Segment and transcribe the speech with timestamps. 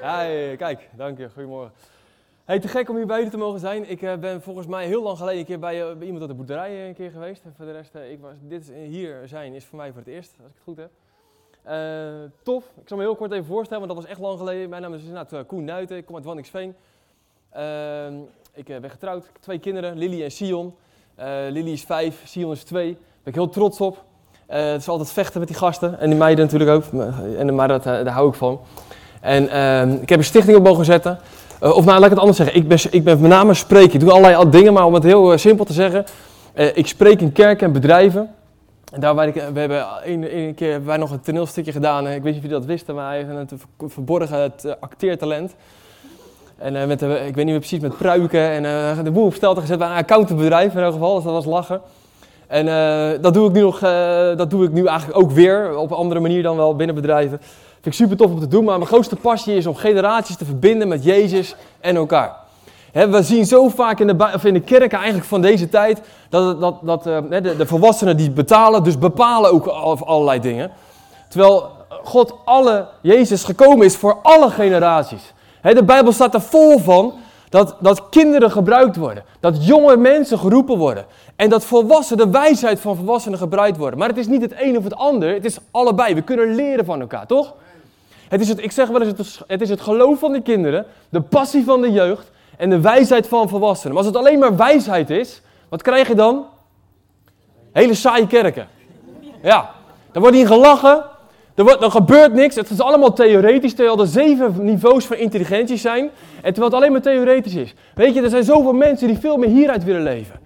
[0.00, 1.30] Hey, kijk, dank je.
[1.30, 1.72] Goedemorgen.
[2.44, 3.90] Hey, te gek om hier bij jullie te mogen zijn.
[3.90, 6.28] Ik uh, ben volgens mij heel lang geleden een keer bij, uh, bij iemand op
[6.28, 7.44] de boerderij uh, een keer geweest.
[7.44, 10.34] En voor de rest, ik was, dit hier zijn is voor mij voor het eerst,
[10.38, 10.90] als ik het goed heb.
[12.42, 12.64] tof.
[12.80, 14.68] Ik zal me heel kort even voorstellen, want dat was echt lang geleden.
[14.68, 16.74] Mijn naam is inderdaad Koen Nuiten, ik kom uit Wanningsveen.
[17.50, 18.14] Ehm,
[18.52, 20.74] ik ben getrouwd, ik heb twee kinderen, Lily en Sion.
[21.48, 22.92] Lily is vijf, Sion is twee.
[22.92, 24.04] Daar ben ik heel trots op.
[24.56, 27.02] het is altijd vechten met die gasten en die meiden natuurlijk ook.
[27.38, 28.60] En, maar dat, daar hou ik van.
[29.20, 31.18] En uh, ik heb een stichting op mogen zetten.
[31.62, 32.56] Uh, of nou, laat ik het anders zeggen.
[32.56, 33.94] Ik ben, ik ben met name spreker.
[33.94, 36.04] Ik doe allerlei dingen, maar om het heel simpel te zeggen.
[36.74, 38.30] Ik spreek in kerken en bedrijven.
[38.92, 42.06] En daar ik, we hebben een keer wij nog een toneelstukje gedaan.
[42.06, 45.54] Ik weet niet of jullie dat wisten, maar hij heeft een verborgen het acteertalent.
[46.58, 49.78] En met ik weet niet meer precies, met pruiken en de boel op stel gezet
[49.78, 51.14] bij een accountanbedrijf in elk geval.
[51.14, 51.80] Dus dat was lachen.
[52.48, 52.66] En
[53.20, 53.78] dat, doe ik nu nog,
[54.36, 55.76] dat doe ik nu eigenlijk ook weer.
[55.76, 57.40] Op een andere manier dan wel binnen bedrijven.
[57.80, 60.44] Vind ik super tof om te doen, maar mijn grootste passie is om generaties te
[60.44, 62.36] verbinden met Jezus en elkaar.
[62.92, 66.78] we zien zo vaak in de, in de kerken eigenlijk van deze tijd dat, dat,
[66.82, 70.70] dat uh, de, de, volwassenen die betalen, dus bepalen ook allerlei dingen.
[71.28, 71.70] Terwijl
[72.04, 75.32] God alle, Jezus gekomen is voor alle generaties.
[75.62, 77.12] de Bijbel staat er vol van
[77.48, 82.80] dat, dat kinderen gebruikt worden, dat jonge mensen geroepen worden en dat volwassenen, de wijsheid
[82.80, 83.98] van volwassenen gebruikt worden.
[83.98, 86.14] Maar het is niet het een of het ander, het is allebei.
[86.14, 87.54] We kunnen leren van elkaar, toch?
[88.28, 90.86] Het is het, ik zeg wel eens, het, het is het geloof van de kinderen,
[91.08, 93.94] de passie van de jeugd en de wijsheid van volwassenen.
[93.94, 96.46] Maar als het alleen maar wijsheid is, wat krijg je dan?
[97.72, 98.68] Hele saaie kerken.
[99.42, 99.70] Ja,
[100.12, 101.04] dan wordt hier gelachen,
[101.66, 106.10] er, gebeurt niks, het is allemaal theoretisch, terwijl er zeven niveaus van intelligentie zijn.
[106.42, 107.74] En terwijl het alleen maar theoretisch is.
[107.94, 110.40] Weet je, er zijn zoveel mensen die veel meer hieruit willen leven.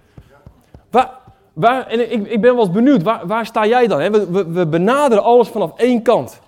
[0.91, 1.11] Waar,
[1.53, 4.11] waar, en ik, ik ben wel eens benieuwd, waar, waar sta jij dan?
[4.11, 6.39] We, we, we benaderen alles vanaf één kant.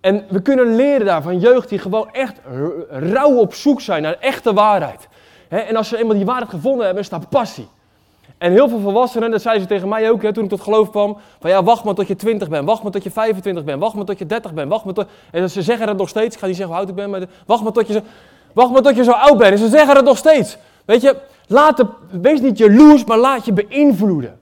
[0.00, 2.40] En we kunnen leren daar van jeugd die gewoon echt
[2.88, 5.08] rauw op zoek zijn naar echte waarheid.
[5.48, 7.68] en als ze eenmaal die waarheid gevonden hebben, is daar passie.
[8.42, 11.18] En heel veel volwassenen, dat zeiden ze tegen mij ook toen ik tot geloof kwam,
[11.40, 13.94] van ja, wacht maar tot je 20 bent, wacht maar tot je 25 bent, wacht
[13.94, 15.06] maar tot je 30 bent, wacht maar tot...
[15.30, 17.26] En ze zeggen het nog steeds, ik ga niet zeggen hoe oud ik ben, maar
[17.46, 18.00] wacht maar tot je zo,
[18.52, 19.52] wacht maar tot je zo oud bent.
[19.52, 20.58] En ze zeggen het nog steeds.
[20.84, 21.16] Weet je,
[21.46, 24.38] laat de, wees niet jaloers, maar laat je beïnvloeden.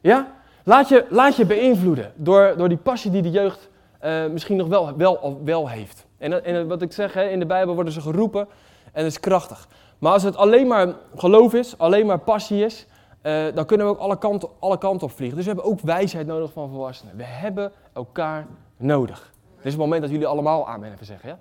[0.00, 0.32] Ja?
[0.64, 3.68] Laat je, laat je beïnvloeden door, door die passie die de jeugd
[4.04, 6.06] uh, misschien nog wel, wel, wel heeft.
[6.18, 8.48] En, en wat ik zeg, hè, in de Bijbel worden ze geroepen
[8.92, 9.68] en dat is krachtig.
[9.98, 12.86] Maar als het alleen maar geloof is, alleen maar passie is,
[13.22, 15.36] uh, dan kunnen we ook alle kanten, alle kanten op vliegen.
[15.36, 17.16] Dus we hebben ook wijsheid nodig van volwassenen.
[17.16, 18.46] We hebben elkaar
[18.76, 19.30] nodig.
[19.56, 21.38] Dit is het moment dat jullie allemaal amen even zeggen, ja?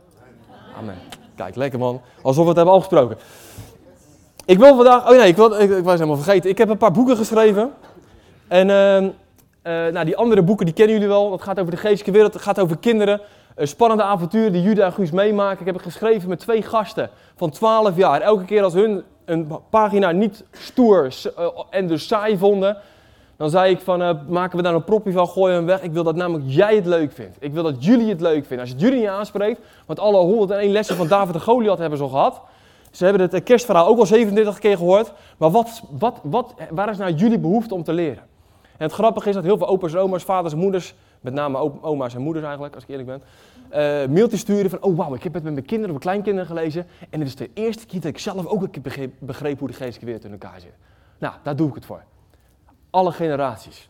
[0.77, 0.95] Amen.
[1.35, 2.01] Kijk, lekker man.
[2.21, 3.17] Alsof we het hebben afgesproken.
[4.45, 5.37] Ik wil vandaag, oh nee, ik,
[5.69, 6.49] ik, was helemaal vergeten.
[6.49, 7.73] Ik heb een paar boeken geschreven.
[8.47, 9.11] En uh, uh,
[9.93, 11.29] nou, die andere boeken die kennen jullie wel.
[11.29, 13.21] Dat gaat over de geestelijke wereld, het gaat over kinderen.
[13.55, 15.59] Een spannende avonturen die Juda en Guus meemaken.
[15.59, 18.21] Ik heb het geschreven met twee gasten van 12 jaar.
[18.21, 22.77] Elke keer als hun een pagina niet stoer uh, en dus saai vonden,
[23.37, 25.81] dan zei ik van, uh, maken we daar een propje van, gooi hem weg.
[25.81, 27.37] Ik wil dat namelijk jij het leuk vindt.
[27.39, 28.59] Ik wil dat jullie het leuk vinden.
[28.59, 31.97] Als je het jullie niet aanspreekt, want alle 101 lessen van David de Goliath hebben
[31.97, 32.41] ze al gehad.
[32.91, 35.11] Ze hebben het kerstverhaal ook al 37 keer gehoord.
[35.37, 38.23] Maar wat, wat, wat, waar is nou jullie behoefte om te leren?
[38.61, 41.81] En het grappige is dat heel veel opa's en oma's, vaders en moeders, met name
[41.81, 43.21] oma's en moeders eigenlijk, als ik eerlijk ben,
[43.71, 43.77] uh,
[44.07, 46.87] mailtjes sturen van, oh wauw, ik heb het met mijn kinderen of mijn kleinkinderen gelezen.
[47.09, 48.81] En dit is de eerste keer dat ik zelf ook een
[49.19, 50.73] begreep, hoe de geestelijke wereld in elkaar zit.
[51.17, 52.03] Nou, daar doe ik het voor.
[52.89, 53.89] Alle generaties.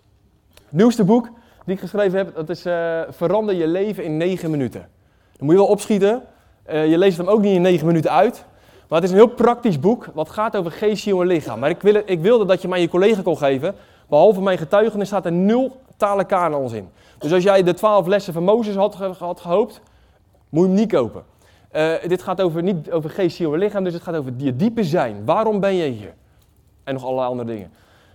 [0.53, 1.29] Het nieuwste boek
[1.65, 4.89] die ik geschreven heb, dat is uh, Verander je leven in negen minuten.
[5.37, 6.21] Dan moet je wel opschieten.
[6.69, 8.45] Uh, je leest hem ook niet in negen minuten uit.
[8.87, 11.59] Maar het is een heel praktisch boek, wat gaat over geest, ziel en lichaam.
[11.59, 13.75] Maar ik, wil, ik wilde dat je mij je collega kon geven,
[14.11, 16.89] Behalve mijn getuigenis staat er nul talen kanons in.
[17.17, 19.81] Dus als jij de twaalf lessen van Mozes had, had gehoopt,
[20.49, 21.23] moet je hem niet kopen.
[21.75, 24.55] Uh, dit gaat over, niet over geest, ziel en lichaam, dus het gaat over je
[24.55, 25.25] diepe zijn.
[25.25, 26.13] Waarom ben je hier?
[26.83, 27.71] En nog allerlei andere dingen.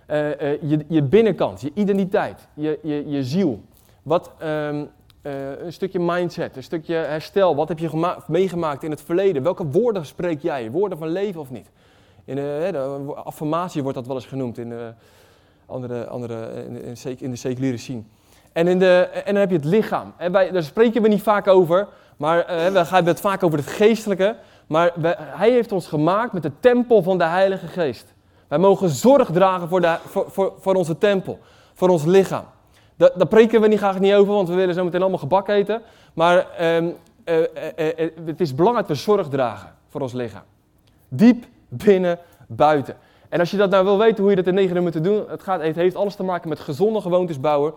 [0.07, 3.61] Uh, uh, je, je, binnenkant, je identiteit, je, je, je ziel.
[4.03, 4.89] Wat, um,
[5.21, 7.55] een stukje mindset, een stukje herstel.
[7.55, 9.43] Wat heb je meegemaakt in het verleden?
[9.43, 10.71] Welke woorden spreek jij?
[10.71, 11.69] Woorden van leven of niet?
[12.25, 14.73] In de affirmatie wordt dat wel eens genoemd in
[15.67, 18.01] andere, andere in, in de seculiere scene.
[18.53, 20.13] En, in de, en dan heb je het lichaam.
[20.17, 21.87] En wij, daar spreken we niet vaak over,
[22.17, 24.35] maar uh, we hebben het vaak over het geestelijke.
[24.67, 28.13] Maar hij heeft ons gemaakt met de tempel van de Heilige Geest.
[28.47, 31.39] Wij mogen zorg dragen voor, de, voor, voor, voor onze tempel,
[31.73, 32.43] voor ons lichaam.
[32.95, 35.47] Daar, daar preken we niet graag niet over, want we willen zo meteen allemaal gebak
[35.47, 35.81] eten.
[36.13, 36.91] Maar uh, uh,
[38.25, 40.43] het is belangrijk dat we zorg dragen voor ons lichaam.
[41.07, 42.95] Diep binnen, buiten.
[43.29, 45.29] En als je dat nou wil weten hoe je dat in negen uur moet doen,
[45.29, 47.73] het, gaat, het heeft alles te maken met gezonde gewoontes bouwen.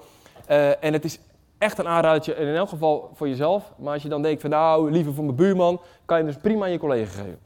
[0.50, 1.18] Uh, en het is
[1.58, 2.34] echt een aanradertje.
[2.34, 3.72] In elk geval voor jezelf.
[3.78, 6.64] Maar als je dan denkt van nou, liever voor mijn buurman, kan je dus prima
[6.64, 7.38] aan je collega geven.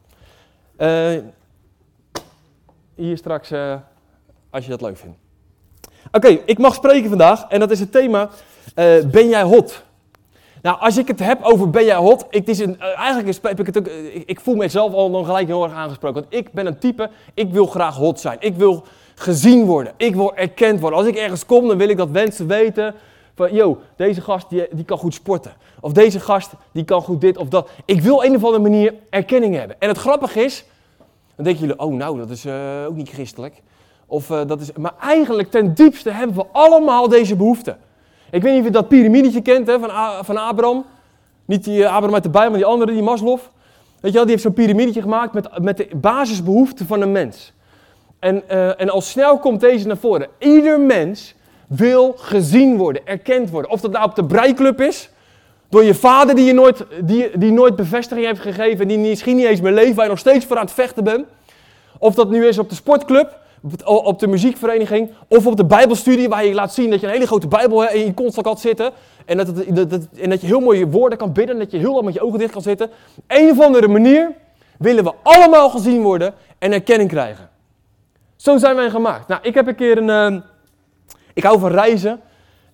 [0.79, 1.23] Uh,
[2.95, 3.75] hier straks, uh,
[4.51, 5.17] als je dat leuk vindt.
[6.13, 8.29] Oké, ik mag spreken vandaag en dat is het thema,
[9.11, 9.83] ben jij hot?
[10.65, 13.67] Nou, als ik het heb over ben jij hot, ik, is een, eigenlijk heb ik
[13.67, 16.21] het ook, ik, ik voel mezelf al dan gelijk heel erg aangesproken.
[16.21, 18.37] Want ik ben een type, ik wil graag hot zijn.
[18.41, 18.85] Ik wil
[19.15, 19.93] gezien worden.
[19.97, 20.99] Ik wil erkend worden.
[20.99, 22.95] Als ik ergens kom, dan wil ik dat mensen weten
[23.35, 25.53] van, yo, deze gast die, kan goed sporten.
[25.81, 27.71] Of deze gast die kan goed dit of dat.
[27.85, 29.77] Ik wil een of andere manier erkenning hebben.
[29.79, 30.65] En het grappige is,
[31.37, 32.55] dan denken jullie, oh nou, dat is uh,
[32.89, 33.63] ook niet christelijk.
[34.07, 37.77] Of, dat is, maar eigenlijk ten diepste hebben we allemaal deze behoefte.
[38.31, 39.91] Ik weet niet of je dat piramidetje kent hè, van,
[40.25, 40.85] van Abraham.
[41.45, 43.39] Niet die uh, Abraham uit de Bijbel, maar die andere, die Maslow.
[44.01, 47.53] Weet je wel, die heeft zo'n piramidetje gemaakt met, met de basisbehoeften van een mens.
[48.19, 50.29] En, uh, en al snel komt deze naar voren.
[50.39, 51.35] Ieder mens
[51.67, 53.71] wil gezien worden, erkend worden.
[53.71, 55.11] Of dat nou op de breiklub is,
[55.69, 59.47] door je vader die je nooit, die, die nooit bevestiging heeft gegeven, die misschien niet
[59.47, 61.27] eens meer leeft, waar je nog steeds voor aan het vechten bent.
[61.99, 63.39] Of dat nu is op de sportclub,
[63.85, 67.27] op de muziekvereniging, of op de bijbelstudie, waar je laat zien dat je een hele
[67.27, 68.93] grote bijbel in je konstant kan zitten.
[69.25, 71.79] En dat, dat, dat, en dat je heel mooie woorden kan bidden, en dat je
[71.79, 72.91] heel lang met je ogen dicht kan zitten.
[73.27, 74.33] Een of andere manier
[74.79, 77.49] willen we allemaal gezien worden en erkenning krijgen.
[78.37, 79.29] Zo zijn wij gemaakt.
[79.29, 80.33] Nou, ik heb een keer een.
[80.35, 80.41] Uh,
[81.35, 82.21] ik hou van reizen.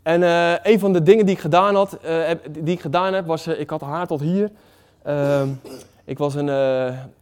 [0.03, 3.27] En uh, een van de dingen die ik gedaan had, uh, die ik gedaan heb,
[3.27, 4.51] was, uh, ik had haar tot hier.
[5.03, 5.49] Ehm,
[6.05, 6.49] ik, was een,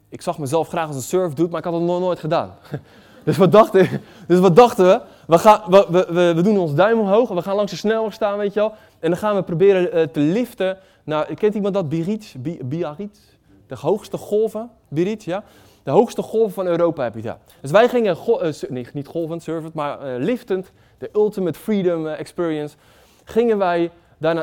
[0.08, 2.54] ik zag mezelf graag als een surfdude, maar ik had het nog nooit gedaan.
[3.28, 3.88] dus, wat dachten,
[4.26, 5.00] dus wat dachten we?
[5.26, 8.12] We, gaan, we, we, we doen ons duim omhoog en we gaan langs de snelweg
[8.12, 8.72] staan, weet je wel.
[8.98, 11.88] En dan gaan we proberen te liften naar, kent iemand dat?
[11.88, 12.34] Biarritz?
[12.64, 13.18] Biarritz?
[13.66, 14.70] De hoogste golven?
[14.88, 15.44] Biarritz, ja?
[15.82, 17.38] De hoogste golf van Europa heb je daar.
[17.60, 22.76] Dus wij gingen, uh, nee, niet golvend, surfend, maar uh, liftend, de ultimate freedom experience,
[23.24, 23.90] gingen wij,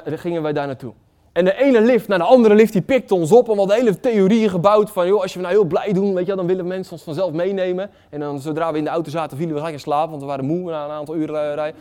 [0.05, 0.93] gingen wij daar naartoe.
[1.35, 3.47] En de ene lift naar de andere lift, die pikte ons op.
[3.47, 6.13] En we hadden hele theorieën gebouwd van, joh, als je we nou heel blij doen,
[6.13, 7.89] weet je, dan willen mensen ons vanzelf meenemen.
[8.09, 10.27] En dan, zodra we in de auto zaten, vielen we gelijk in slaap, want we
[10.27, 11.79] waren moe na een aantal uren rijden.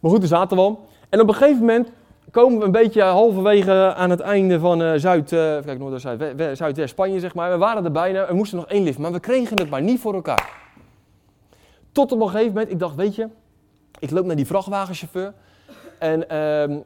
[0.00, 0.74] Maar goed, we zaten we.
[1.08, 1.88] En op een gegeven moment
[2.30, 6.56] komen we een beetje halverwege aan het einde van uh, Zuid, uh, kijk, Noord- Zuid,
[6.56, 7.50] Zuidwest Spanje, zeg maar.
[7.50, 10.00] We waren er bijna, we moesten nog één lift, maar we kregen het maar niet
[10.00, 10.50] voor elkaar.
[11.92, 13.28] Tot op een gegeven moment, ik dacht, weet je,
[13.98, 15.32] ik loop naar die vrachtwagenchauffeur
[16.02, 16.76] en uh,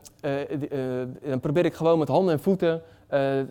[1.28, 2.82] dan probeer ik gewoon met handen en voeten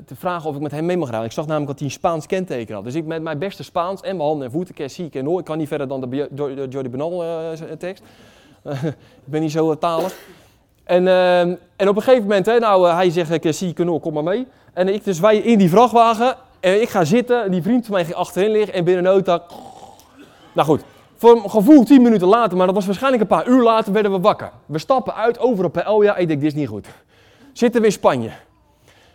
[0.06, 1.28] te vragen of ik met hem mee mag rijden.
[1.28, 2.84] Ik zag namelijk dat hij een Spaans kenteken had.
[2.84, 5.40] Dus ik met mijn beste Spaans en mijn handen en voeten, zie ik en hoor.
[5.40, 7.24] Ik kan niet verder dan de, Jordi Benal
[7.78, 8.04] tekst.
[9.26, 10.16] ik ben niet zo talig.
[10.86, 14.24] En, uh, en op een gegeven moment, hè, nou, uh, hij zegt, zie kom maar
[14.24, 14.48] mee.
[14.74, 17.94] En ik dus wij in die vrachtwagen, en ik ga zitten, en die vriend van
[17.94, 19.44] mij ging achterin liggen, en binnen nota...
[20.54, 20.84] Nou goed,
[21.16, 24.12] voor een gevoel tien minuten later, maar dat was waarschijnlijk een paar uur later, werden
[24.12, 24.52] we wakker.
[24.66, 26.88] We stappen uit over op Elja, ik denk, dit is niet goed.
[27.54, 28.30] Zitten we in Spanje.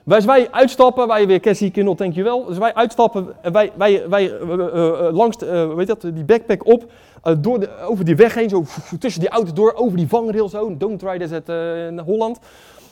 [0.05, 2.45] Wij, wij uitstappen, wij weer, Cassie Kindle, denk je wel.
[2.45, 5.37] Dus wij uitstappen, wij, wij, wij uh, uh, langs,
[5.75, 6.85] weet dat, die backpack op,
[7.39, 8.65] door de, over die weg heen, zo
[8.99, 10.77] tussen die auto door, over die vangrail zo.
[10.77, 11.49] Don't try this at,
[11.89, 12.39] in Holland.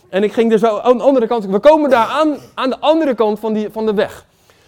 [0.08, 2.78] En ik ging er zo aan de andere kant, we komen daar aan, aan de
[2.78, 4.26] andere kant van, die, van de weg.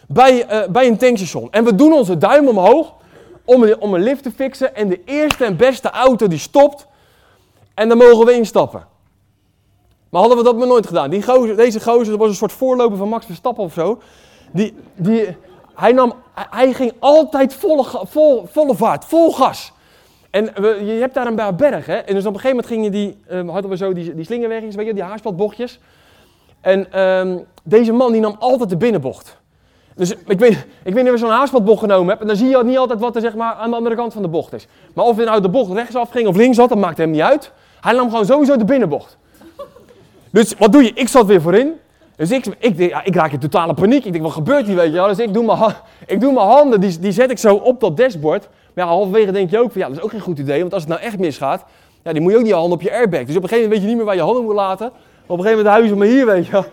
[0.09, 1.49] Bij, bij een tankstation.
[1.51, 2.93] En we doen onze duim omhoog
[3.55, 4.75] om, om een lift te fixen.
[4.75, 6.87] En de eerste en beste auto die stopt.
[7.75, 8.87] En dan mogen we instappen.
[10.09, 11.11] Maar hadden we dat maar nooit gedaan.
[11.11, 14.01] Die gozer, deze gozer, was een soort voorloper van Max Verstappen of zo.
[14.53, 15.37] Die, die,
[15.75, 19.73] hij, nam, hij ging altijd volle, vol, volle vaart, vol gas.
[20.31, 20.45] En
[20.85, 21.97] je hebt daar een berg, hè.
[21.97, 24.75] En dus op een gegeven moment gingen die, um, hadden we zo die, die slingerwegjes,
[24.75, 25.81] weet je, die haarspatbochtjes.
[26.61, 29.40] En um, deze man die nam altijd de binnenbocht.
[30.01, 32.21] Dus ik weet, ik weet niet of je zo'n haarspatbocht genomen hebt.
[32.21, 34.23] En dan zie je niet altijd wat er zeg maar, aan de andere kant van
[34.23, 34.67] de bocht is.
[34.95, 37.53] Maar of je nou de bocht rechtsaf ging of linksaf, dat maakt hem niet uit.
[37.81, 39.17] Hij nam gewoon sowieso de binnenbocht.
[40.31, 40.93] Dus wat doe je?
[40.95, 41.73] Ik zat weer voorin.
[42.17, 44.05] Dus ik, ik, ja, ik raak in totale paniek.
[44.05, 45.05] Ik denk, wat gebeurt hier, weet je?
[45.09, 45.75] Dus ik doe mijn,
[46.07, 48.49] ik doe mijn handen, die, die zet ik zo op dat dashboard.
[48.75, 50.61] Maar halverwege denk je ook van, ja, dat is ook geen goed idee.
[50.61, 51.65] Want als het nou echt misgaat,
[52.05, 53.25] ja, die moet je ook niet je handen op je airbag.
[53.25, 54.87] Dus op een gegeven moment weet je niet meer waar je handen moet laten.
[54.87, 56.65] op een gegeven moment huizen maar hier, weet je.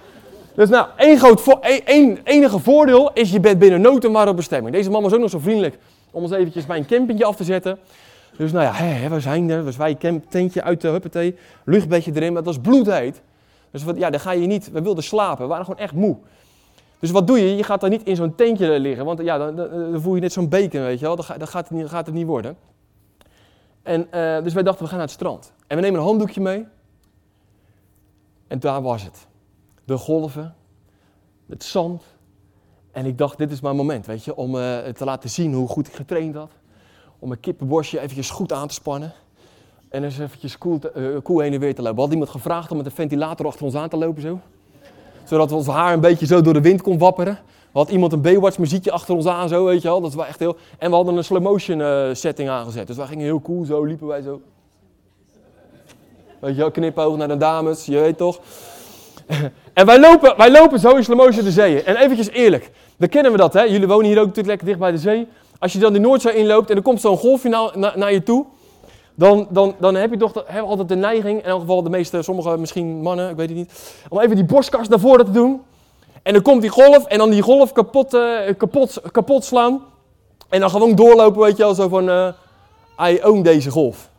[0.57, 4.35] Dus nou, één, groot vo één, enige voordeel is, je bent binnen nood en op
[4.35, 4.75] bestemming.
[4.75, 5.77] Deze man was ook nog zo vriendelijk
[6.11, 7.79] om ons eventjes bij een campingje af te zetten.
[8.37, 9.65] Dus nou ja, we zijn er.
[9.65, 11.35] Dus wij camp, tentje uit de huppatee,
[11.65, 13.21] luchtbedje erin, maar het was bloedheet.
[13.71, 16.17] Dus wat, ja, dan ga je niet, we wilden slapen, we waren gewoon echt moe.
[16.99, 17.55] Dus wat doe je?
[17.55, 20.33] Je gaat dan niet in zo'n tentje liggen, want ja, dan, dan, voel je net
[20.33, 21.15] zo'n beken, weet je wel.
[21.15, 22.57] Dan, gaat, het niet, gaat het niet worden.
[23.83, 25.53] En, uh, dus wij dachten, we gaan naar het strand.
[25.67, 26.65] En we nemen een handdoekje mee.
[28.47, 29.27] En daar was het.
[29.87, 30.55] De golven,
[31.49, 32.03] het zand.
[32.91, 35.67] En ik dacht, dit is mijn moment, weet je, om uh, te laten zien hoe
[35.67, 36.51] goed ik getraind had.
[37.19, 39.13] Om mijn kippenborstje eventjes goed aan te spannen.
[39.89, 41.95] En eens eventjes cool, te, cool heen en weer te lopen.
[41.95, 44.39] We hadden iemand gevraagd om met een ventilator achter ons aan te lopen zo.
[45.23, 47.39] Zodat ons haar een beetje zo door de wind kon wapperen.
[47.71, 50.01] We had iemand een Baywatch muziekje achter ons aan zo, weet je wel.
[50.01, 50.57] Dat was echt heel...
[50.77, 52.87] En we hadden een slow motion uh, setting aangezet.
[52.87, 54.41] Dus wij gingen heel cool zo, liepen wij zo.
[56.39, 58.39] Weet je wel, knipoog naar de dames, je weet toch.
[59.73, 61.85] En wij lopen, wij lopen zo in slow de zeeën.
[61.85, 63.61] En eventjes eerlijk, dan kennen we dat hè.
[63.61, 65.27] Jullie wonen hier ook natuurlijk lekker dicht bij de zee.
[65.59, 68.45] Als je dan de Noordzee inloopt en er komt zo'n golfje naar, naar je toe
[69.17, 72.57] dan, dan, dan heb je toch altijd de neiging, in elk geval de meeste, sommige
[72.57, 73.71] misschien mannen, ik weet het niet,
[74.09, 75.61] om even die borstkast naar voren te doen.
[76.23, 79.83] En dan komt die golf en dan die golf kapot, uh, kapot, kapot slaan.
[80.49, 82.27] En dan gewoon doorlopen, weet je wel, zo van, uh,
[83.09, 84.09] I own deze golf.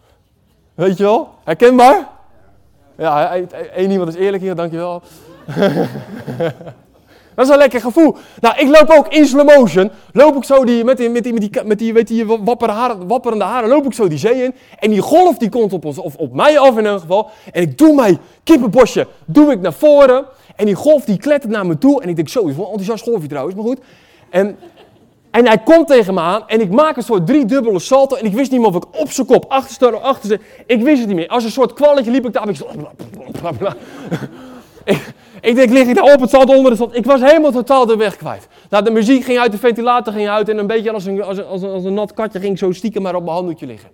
[0.75, 1.29] Weet je wel?
[1.45, 2.09] Herkenbaar?
[2.99, 3.35] Ja,
[3.75, 5.02] één iemand is eerlijk hier, dankjewel.
[7.35, 8.17] Dat is een lekker gevoel.
[8.40, 9.90] Nou, ik loop ook in slow motion.
[10.12, 13.07] Loop ik zo die, met die, met die, met die, met weet die wapperende, haren,
[13.07, 14.55] wapperende haren, loop ik zo die zee in.
[14.78, 17.31] En die golf die komt op ons, of op mij af in ieder geval.
[17.52, 20.25] En ik doe mijn kippenbosje, doe ik naar voren.
[20.57, 22.02] En die golf die klettert naar me toe.
[22.02, 23.78] En ik denk, zo, is wel een enthousiast golfje trouwens, maar goed.
[24.31, 24.57] En,
[25.38, 28.16] en hij komt tegen me aan en ik maak een soort driedubbele salto.
[28.16, 30.99] En ik wist niet meer of ik op zijn kop, achter of achter Ik wist
[30.99, 31.28] het niet meer.
[31.28, 32.49] Als een soort kwalletje liep ik daar.
[32.49, 32.66] Ik zo...
[35.40, 36.97] Ik denk, lig ik daar op het zand onder de zand?
[36.97, 38.49] Ik was helemaal totaal de weg kwijt.
[38.71, 41.38] Nou, de muziek ging uit, de ventilator ging uit en een beetje als een, als
[41.38, 43.88] een, als een, als een nat katje ging zo stiekem maar op mijn handdoekje liggen.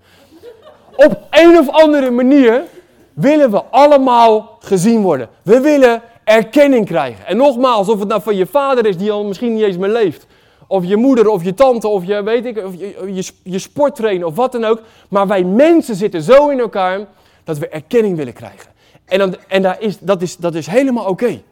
[0.97, 2.63] Op een of andere manier
[3.13, 5.29] willen we allemaal gezien worden.
[5.43, 7.27] We willen erkenning krijgen.
[7.27, 9.91] En nogmaals, of het nou van je vader is die al misschien niet eens meer
[9.91, 10.27] leeft.
[10.67, 14.27] Of je moeder, of je tante, of je, weet ik, of je, je, je sporttrainer,
[14.27, 14.81] of wat dan ook.
[15.09, 17.01] Maar wij mensen zitten zo in elkaar
[17.45, 18.73] dat we erkenning willen krijgen.
[19.05, 21.43] En, dan, en daar is, dat, is, dat is helemaal oké.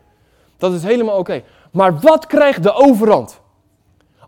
[0.58, 1.42] Dat is helemaal oké.
[1.72, 3.40] Maar wat krijgt de overhand?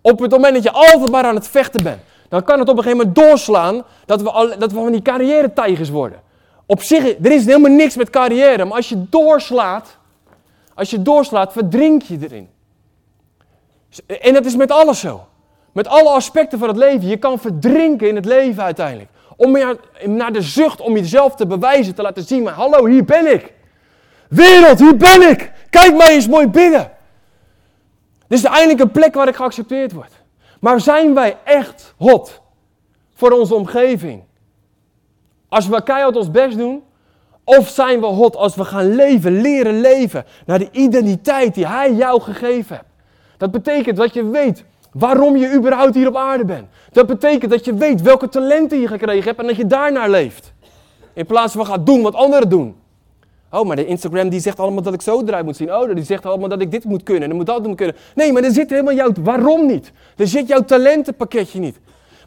[0.03, 2.76] Op het moment dat je altijd maar aan het vechten bent, dan kan het op
[2.76, 6.21] een gegeven moment doorslaan dat we, al, dat we van die carrière-tijgers worden.
[6.67, 9.97] Op zich, er is helemaal niks met carrière, maar als je doorslaat,
[10.75, 12.49] als je doorslaat, verdrink je erin.
[14.21, 15.27] En dat is met alles zo.
[15.73, 17.09] Met alle aspecten van het leven.
[17.09, 19.11] Je kan verdrinken in het leven uiteindelijk.
[19.37, 19.59] Om
[20.05, 23.53] naar de zucht om jezelf te bewijzen, te laten zien, maar hallo, hier ben ik.
[24.29, 25.53] Wereld, hier ben ik.
[25.71, 26.91] Kijk mij eens mooi binnen.
[28.29, 30.13] Dit is eindelijk een plek waar ik geaccepteerd word.
[30.61, 32.41] Maar zijn wij echt hot
[33.15, 34.23] voor onze omgeving?
[35.49, 36.83] Als we keihard ons best doen?
[37.45, 41.93] Of zijn we hot als we gaan leven, leren leven naar de identiteit die Hij
[41.93, 42.94] jou gegeven heeft?
[43.45, 46.67] Dat betekent dat je weet waarom je überhaupt hier op aarde bent.
[46.93, 50.53] Dat betekent dat je weet welke talenten je gekregen hebt en dat je daarnaar leeft.
[51.13, 52.77] In plaats van gaan doen wat anderen doen.
[53.51, 55.75] Oh, maar de Instagram die zegt allemaal dat ik zo eruit moet zien.
[55.75, 57.97] Oh, die zegt allemaal dat ik dit moet kunnen en moet dat moet kunnen.
[58.15, 59.13] Nee, maar er zit helemaal jouw...
[59.21, 59.93] Waarom niet?
[60.17, 61.79] Er zit jouw talentenpakketje niet.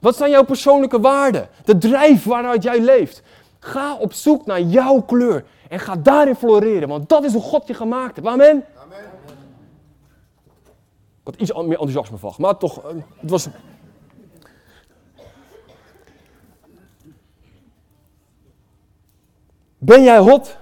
[0.02, 1.48] Wat zijn jouw persoonlijke waarden?
[1.66, 3.22] De drijf waaruit jij leeft.
[3.60, 7.68] Ga op zoek naar jouw kleur en ga daarin floreren, want dat is hoe God
[7.68, 8.28] je gemaakt heeft.
[8.28, 8.64] Amen?
[11.28, 13.48] Had iets meer enthousiasme van, maar toch, eh, het was...
[19.78, 20.58] Ben jij hot?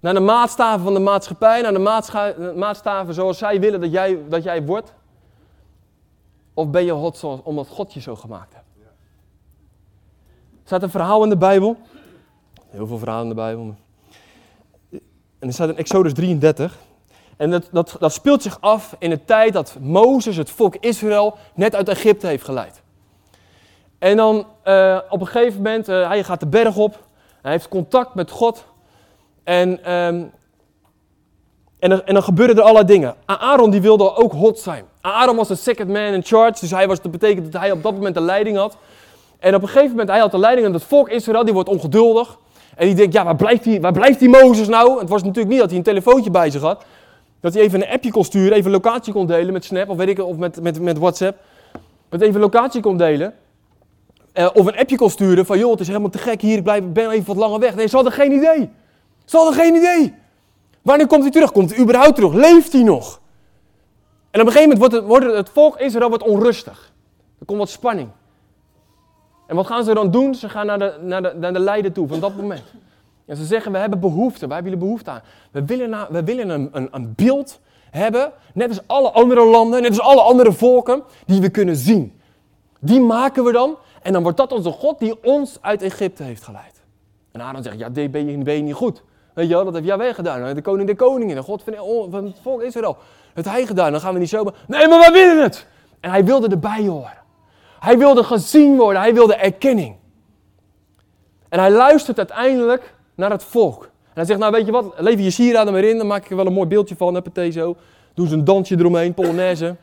[0.00, 4.42] Naar de maatstaven van de maatschappij, naar de maatstaven zoals zij willen dat jij, dat
[4.42, 4.94] jij wordt?
[6.54, 8.66] Of ben je hot zoals, omdat God je zo gemaakt heeft?
[10.50, 11.76] Er staat een verhaal in de Bijbel.
[12.66, 13.74] Heel veel verhalen in de Bijbel.
[15.38, 16.78] En er staat in Exodus 33.
[17.40, 21.36] En dat, dat, dat speelt zich af in de tijd dat Mozes het volk Israël
[21.54, 22.82] net uit Egypte heeft geleid.
[23.98, 26.98] En dan uh, op een gegeven moment, uh, hij gaat de berg op.
[27.42, 28.64] Hij heeft contact met God.
[29.44, 30.30] En, um,
[31.78, 33.14] en, en dan gebeuren er allerlei dingen.
[33.26, 34.84] Aaron die wilde ook hot zijn.
[35.00, 36.60] Aaron was de second man in charge.
[36.60, 38.76] Dus hij was, dat betekent dat hij op dat moment de leiding had.
[39.38, 41.68] En op een gegeven moment, hij had de leiding en het volk Israël, die wordt
[41.68, 42.38] ongeduldig.
[42.76, 44.98] En die denkt, ja, waar blijft die, waar blijft die Mozes nou?
[44.98, 46.84] Het was natuurlijk niet dat hij een telefoontje bij zich had.
[47.40, 50.08] Dat hij even een appje kon sturen, even locatie kon delen met Snap of weet
[50.08, 51.38] ik of met, met, met WhatsApp.
[52.08, 53.34] Dat even locatie kon delen.
[54.34, 56.62] Uh, of een appje kon sturen van, joh, het is helemaal te gek hier, ik
[56.62, 57.74] blijf, ben even wat langer weg.
[57.74, 58.70] Nee, ze hadden geen idee.
[59.24, 60.14] Ze hadden geen idee.
[60.82, 61.52] Wanneer komt hij terug?
[61.52, 62.32] Komt hij überhaupt terug?
[62.32, 63.20] Leeft hij nog?
[64.30, 66.92] En op een gegeven moment wordt het, wordt het volk Israël wat onrustig.
[67.38, 68.08] Er komt wat spanning.
[69.46, 70.34] En wat gaan ze dan doen?
[70.34, 72.62] Ze gaan naar de, naar de, naar de leider toe van dat moment.
[73.30, 75.22] En ze zeggen, we hebben behoefte, wij hebben behoefte aan.
[75.50, 77.60] We willen, we willen een, een, een beeld
[77.90, 82.20] hebben, net als alle andere landen, net als alle andere volken, die we kunnen zien.
[82.80, 86.42] Die maken we dan en dan wordt dat onze God die ons uit Egypte heeft
[86.42, 86.82] geleid.
[87.32, 89.02] En Aaron zegt, ja, dit ben je, niet goed.
[89.34, 90.54] Weet je wel, dat heeft Jaweh gedaan.
[90.54, 91.62] De koning der koningen, de God
[92.10, 92.96] van, het volk Israël.
[93.34, 94.44] Heeft hij gedaan, dan gaan we niet zo...
[94.66, 95.66] Nee, maar wij willen het!
[96.00, 97.18] En hij wilde erbij horen.
[97.80, 99.96] Hij wilde gezien worden, hij wilde erkenning.
[101.48, 103.82] En hij luistert uiteindelijk naar het volk.
[103.82, 106.30] En hij zegt, nou weet je wat, lever je sieraden maar in, dan maak ik
[106.30, 107.76] er wel een mooi beeldje van, huppatee zo.
[108.14, 109.76] Doen ze een dansje eromheen, Polonaise.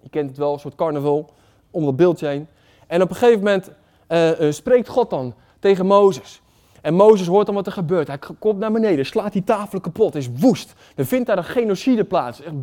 [0.00, 1.30] Je kent het wel, een soort carnaval,
[1.70, 2.46] om dat beeldje heen.
[2.86, 3.70] En op een gegeven moment
[4.08, 6.42] uh, uh, spreekt God dan tegen Mozes.
[6.80, 8.06] En Mozes hoort dan wat er gebeurt.
[8.06, 10.74] Hij komt naar beneden, slaat die tafel kapot, is woest.
[10.96, 12.42] Er vindt daar een genocide plaats.
[12.42, 12.54] Echt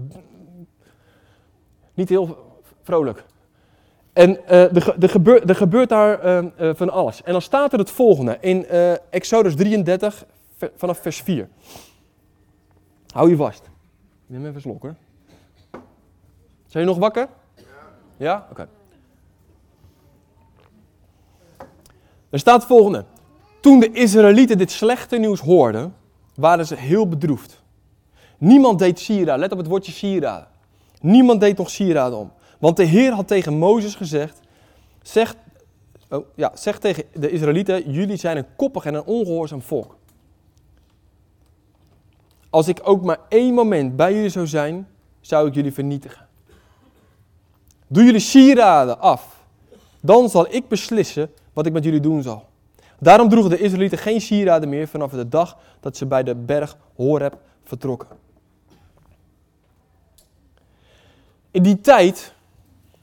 [1.94, 2.38] niet heel
[2.84, 3.25] vrolijk.
[4.18, 7.24] En uh, er, er, gebeurt, er, gebeurt, daar uh, uh, van alles.
[7.24, 8.66] En dan staat er het volgende in
[9.10, 10.26] Exodus 33
[10.76, 11.48] vanaf vers 4.
[13.14, 13.70] Hou je vast.
[14.26, 14.96] Neem even een slok hoor.
[15.72, 15.82] Zijn
[16.68, 17.28] jullie nog wakker?
[17.56, 17.64] Ja.
[18.18, 18.48] Ja?
[18.52, 18.52] Oké.
[18.52, 18.68] Okay.
[22.30, 23.06] Er staat het volgende.
[23.60, 25.96] Toen de Israëlieten dit slechte nieuws hoorden,
[26.36, 27.64] waren ze heel bedroefd.
[28.38, 29.40] Niemand deed sieraden.
[29.40, 30.48] Let op het woordje sieraden.
[31.02, 32.32] Niemand deed nog sieraden om.
[32.58, 34.40] Want de Heer had tegen Mozes gezegd:
[35.02, 35.36] zeg,
[36.10, 39.96] oh, ja, zeg tegen de Israëlieten: Jullie zijn een koppig en een ongehoorzaam volk.
[42.50, 44.88] Als ik ook maar één moment bij jullie zou zijn,
[45.22, 46.28] zou ik jullie vernietigen.
[47.88, 49.44] Doe jullie sieraden af,
[50.02, 52.46] dan zal ik beslissen wat ik met jullie doen zal.
[53.00, 56.78] Daarom droegen de Israëlieten geen sieraden meer vanaf de dag dat ze bij de berg
[56.96, 58.08] Horeb vertrokken.
[61.52, 62.34] In die tijd,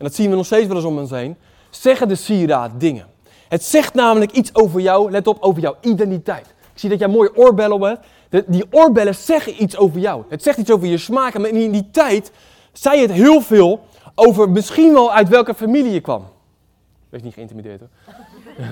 [0.05, 1.37] dat zien we nog steeds wel eens om ons heen,
[1.71, 3.07] zeggen de sieraad dingen.
[3.49, 6.47] Het zegt namelijk iets over jou, let op, over jouw identiteit.
[6.47, 8.53] Ik zie dat jij mooie oorbellen hebt.
[8.53, 10.25] die oorbellen zeggen iets over jou.
[10.29, 11.39] Het zegt iets over je smaak.
[11.39, 12.31] Maar in die tijd
[12.73, 13.81] zei het heel veel
[14.15, 16.25] over misschien wel uit welke familie je kwam.
[17.09, 18.15] Wees niet geïntimideerd hoor.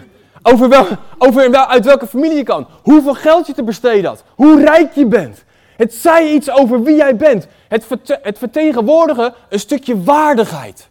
[0.45, 0.87] Over, wel,
[1.19, 2.67] over uit welke familie je kan.
[2.83, 4.25] Hoeveel geld je te besteden had.
[4.35, 5.45] Hoe rijk je bent.
[5.77, 7.47] Het zei iets over wie jij bent.
[7.69, 7.87] Het,
[8.23, 10.89] het vertegenwoordigen een stukje waardigheid.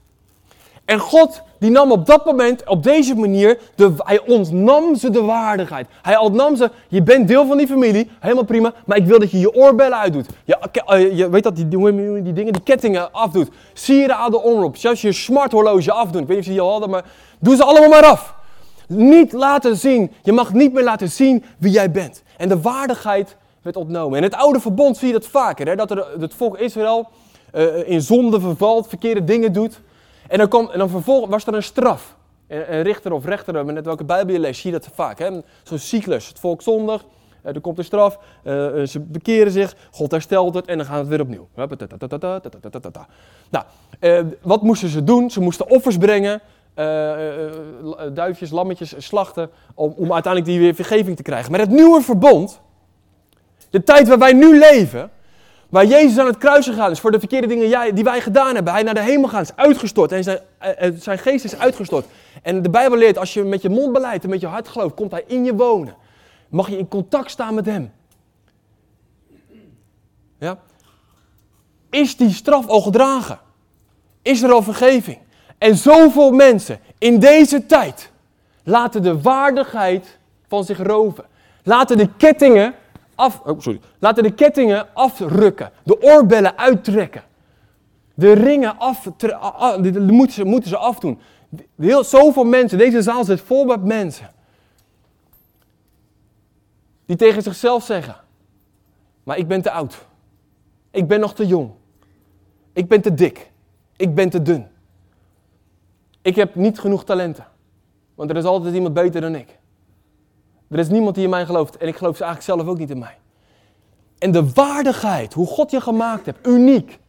[0.91, 5.21] En God die nam op dat moment, op deze manier, de, hij ontnam ze de
[5.21, 5.87] waardigheid.
[6.01, 9.31] Hij ontnam ze, je bent deel van die familie, helemaal prima, maar ik wil dat
[9.31, 10.25] je je oorbellen uitdoet.
[10.43, 10.57] Je,
[10.93, 13.49] uh, je weet dat, die, die, die, dingen, die kettingen afdoet.
[13.73, 16.21] Sieraden omroep, zelfs je smarthorloge afdoen.
[16.21, 17.05] Ik weet niet of je die al hadden, maar
[17.39, 18.35] doe ze allemaal maar af.
[18.87, 22.23] Niet laten zien, je mag niet meer laten zien wie jij bent.
[22.37, 24.17] En de waardigheid werd ontnomen.
[24.17, 27.07] In het oude verbond zie je dat vaker, hè, dat er, het volk Israël
[27.53, 29.79] uh, in zonde vervalt, verkeerde dingen doet.
[30.31, 32.15] En dan, kom, en dan vervolgens was er een straf.
[32.47, 35.31] Een, richter of rechter, met welke Bijbel je leest, zie je dat vaak.
[35.63, 36.27] Zo'n cyclus.
[36.27, 37.05] Het volk zondig,
[37.43, 41.07] er komt een straf, uh, ze bekeren zich, God herstelt het en dan gaat het
[41.07, 41.47] weer opnieuw.
[43.49, 43.65] Nou,
[44.41, 45.29] wat moesten ze doen?
[45.29, 46.41] Ze moesten offers brengen,
[48.13, 51.51] duifjes, lammetjes slachten, om, om uiteindelijk die weer vergeving te krijgen.
[51.51, 52.61] Maar het nieuwe verbond,
[53.69, 55.11] de tijd waar wij nu leven,
[55.71, 58.73] Waar Jezus aan het kruis gegaan is voor de verkeerde dingen die wij gedaan hebben.
[58.73, 60.11] Hij naar de hemel gaat, is uitgestort.
[60.11, 62.05] En zijn, eh, eh, zijn geest is uitgestort.
[62.41, 64.95] En de Bijbel leert, als je met je mond beleidt en met je hart gelooft,
[64.95, 65.95] komt hij in je wonen.
[66.49, 67.91] Mag je in contact staan met hem.
[70.39, 70.59] Ja?
[71.89, 73.39] Is die straf al gedragen?
[74.21, 75.17] Is er al vergeving?
[75.57, 78.11] En zoveel mensen in deze tijd
[78.63, 81.25] laten de waardigheid van zich roven.
[81.63, 82.73] Laten de kettingen
[83.21, 87.23] af, oh, sorry, laten de kettingen afrukken, de oorbellen uittrekken.
[88.13, 89.09] De ringen af,
[89.93, 91.19] moeten, ze, moeten ze afdoen.
[91.77, 94.29] Heel, zoveel mensen, deze zaal zit vol met mensen.
[97.05, 98.15] Die tegen zichzelf zeggen,
[99.23, 100.05] maar ik ben te oud.
[100.91, 101.71] Ik ben nog te jong.
[102.73, 103.51] Ik ben te dik.
[103.95, 104.67] Ik ben te dun.
[106.21, 107.47] Ik heb niet genoeg talenten.
[108.15, 109.59] Want er is altijd iemand beter dan ik.
[110.71, 112.89] Er is niemand die in mij gelooft en ik geloof ze eigenlijk zelf ook niet
[112.89, 113.17] in mij.
[114.17, 116.99] En de waardigheid, hoe God je gemaakt hebt, uniek.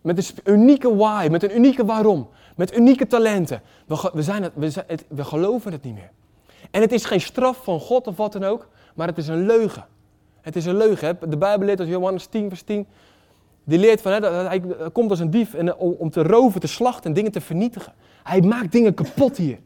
[0.00, 3.62] Met een unieke why, met een unieke waarom, met unieke talenten.
[3.86, 6.10] We, zijn het, we, zijn het, we geloven het niet meer.
[6.70, 9.46] En het is geen straf van God of wat dan ook, maar het is een
[9.46, 9.86] leugen.
[10.40, 11.18] Het is een leugen.
[11.28, 12.86] De Bijbel leert als Johannes 10, vers 10.
[13.64, 16.60] Die leert van, hè, dat hij komt als een dief en, om, om te roven,
[16.60, 17.92] te slachten en dingen te vernietigen.
[18.22, 19.58] Hij maakt dingen kapot hier.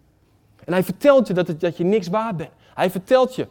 [0.64, 2.50] En hij vertelt je dat, het, dat je niks waard bent.
[2.76, 3.46] Hij vertelt je,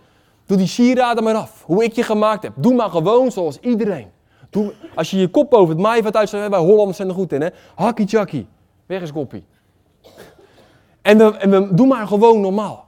[0.46, 1.64] doe die sieraden maar af.
[1.64, 2.54] Hoe ik je gemaakt heb.
[2.56, 4.08] Doe maar gewoon zoals iedereen.
[4.50, 7.42] Doe, als je je kop over het maaiveld uitzet, bij Hollanders zijn er goed in,
[7.42, 7.50] hè.
[7.76, 8.48] Hakkie chakkie.
[8.86, 9.44] Weg is koppie.
[11.02, 12.86] En, we, en we, doe maar gewoon normaal.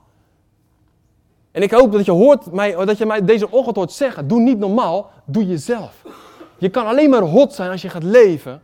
[1.50, 4.40] En ik hoop dat je, hoort mij, dat je mij deze ochtend hoort zeggen, doe
[4.40, 6.02] niet normaal, doe jezelf.
[6.58, 8.62] Je kan alleen maar hot zijn als je gaat leven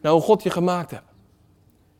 [0.00, 1.04] naar hoe God je gemaakt hebt.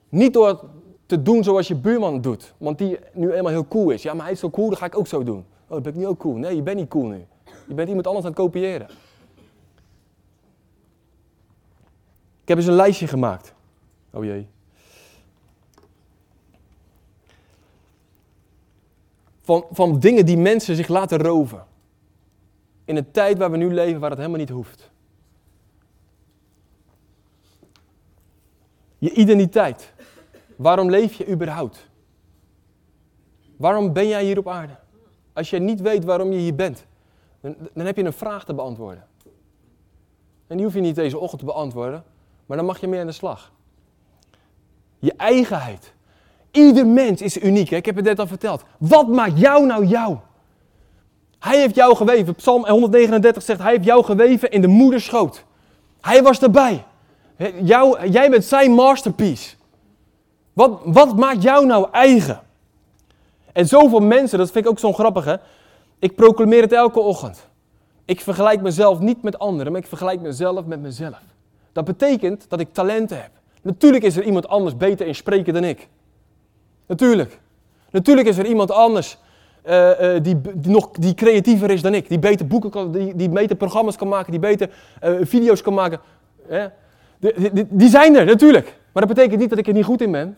[0.08, 0.64] Niet door
[1.06, 2.54] te doen zoals je buurman doet.
[2.58, 4.02] Want die nu eenmaal heel cool is.
[4.02, 5.44] Ja, maar hij is zo cool, dan ga ik ook zo doen.
[5.64, 6.36] Oh, dan ben ik niet ook cool.
[6.36, 7.26] Nee, je bent niet cool nu.
[7.68, 8.88] Je bent iemand anders aan het kopiëren.
[12.42, 13.54] Ik heb eens een lijstje gemaakt.
[14.10, 14.48] Oh jee.
[19.44, 21.66] van, van dingen die mensen zich laten roven.
[22.84, 24.90] In een tijd waar we nu leven, waar het helemaal niet hoeft.
[28.98, 29.92] Je identiteit.
[30.56, 31.88] Waarom leef je überhaupt?
[33.56, 34.76] Waarom ben jij hier op aarde?
[35.32, 36.86] Als je niet weet waarom je hier bent,
[37.40, 39.06] dan, dan heb je een vraag te beantwoorden.
[40.46, 42.04] En die hoef je niet deze ochtend te beantwoorden,
[42.46, 43.52] maar dan mag je mee aan de slag.
[44.98, 45.92] Je eigenheid.
[46.50, 47.68] Ieder mens is uniek.
[47.68, 47.76] Hè?
[47.76, 48.62] Ik heb het net al verteld.
[48.78, 50.16] Wat maakt jou nou jou?
[51.38, 52.34] Hij heeft jou geweven.
[52.34, 55.44] Psalm 139 zegt, hij heeft jou geweven in de moederschoot.
[56.00, 56.84] Hij was erbij.
[57.62, 59.56] Jou, jij bent zijn masterpiece.
[60.54, 62.40] Wat, wat maakt jou nou eigen?
[63.52, 65.34] En zoveel mensen, dat vind ik ook zo'n grappig hè.
[65.98, 67.48] Ik proclameer het elke ochtend.
[68.04, 71.20] Ik vergelijk mezelf niet met anderen, maar ik vergelijk mezelf met mezelf.
[71.72, 73.30] Dat betekent dat ik talenten heb.
[73.62, 75.88] Natuurlijk is er iemand anders beter in spreken dan ik.
[76.86, 77.40] Natuurlijk.
[77.90, 79.18] Natuurlijk is er iemand anders
[79.66, 82.08] uh, uh, die, die, nog, die creatiever is dan ik.
[82.08, 84.70] Die beter boeken kan, die, die beter programma's kan maken, die beter
[85.04, 86.00] uh, video's kan maken.
[87.18, 88.74] Die, die, die, zijn er, natuurlijk.
[88.94, 90.36] Maar dat betekent niet dat ik er niet goed in ben.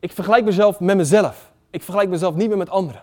[0.00, 1.52] Ik vergelijk mezelf met mezelf.
[1.70, 3.02] Ik vergelijk mezelf niet meer met anderen.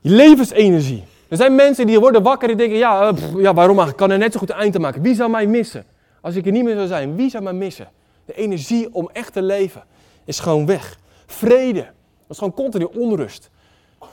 [0.00, 1.04] Je levensenergie.
[1.28, 3.80] Er zijn mensen die worden wakker en denken, ja, pff, ja waarom?
[3.80, 5.02] Ik kan er net zo goed een eind aan maken.
[5.02, 5.84] Wie zou mij missen?
[6.20, 7.88] Als ik er niet meer zou zijn, wie zou mij missen?
[8.24, 9.82] De energie om echt te leven
[10.24, 10.98] is gewoon weg.
[11.26, 13.50] Vrede, dat is gewoon continu onrust.
[14.00, 14.06] 80%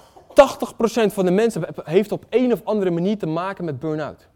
[1.14, 4.28] van de mensen heeft op een of andere manier te maken met burn-out.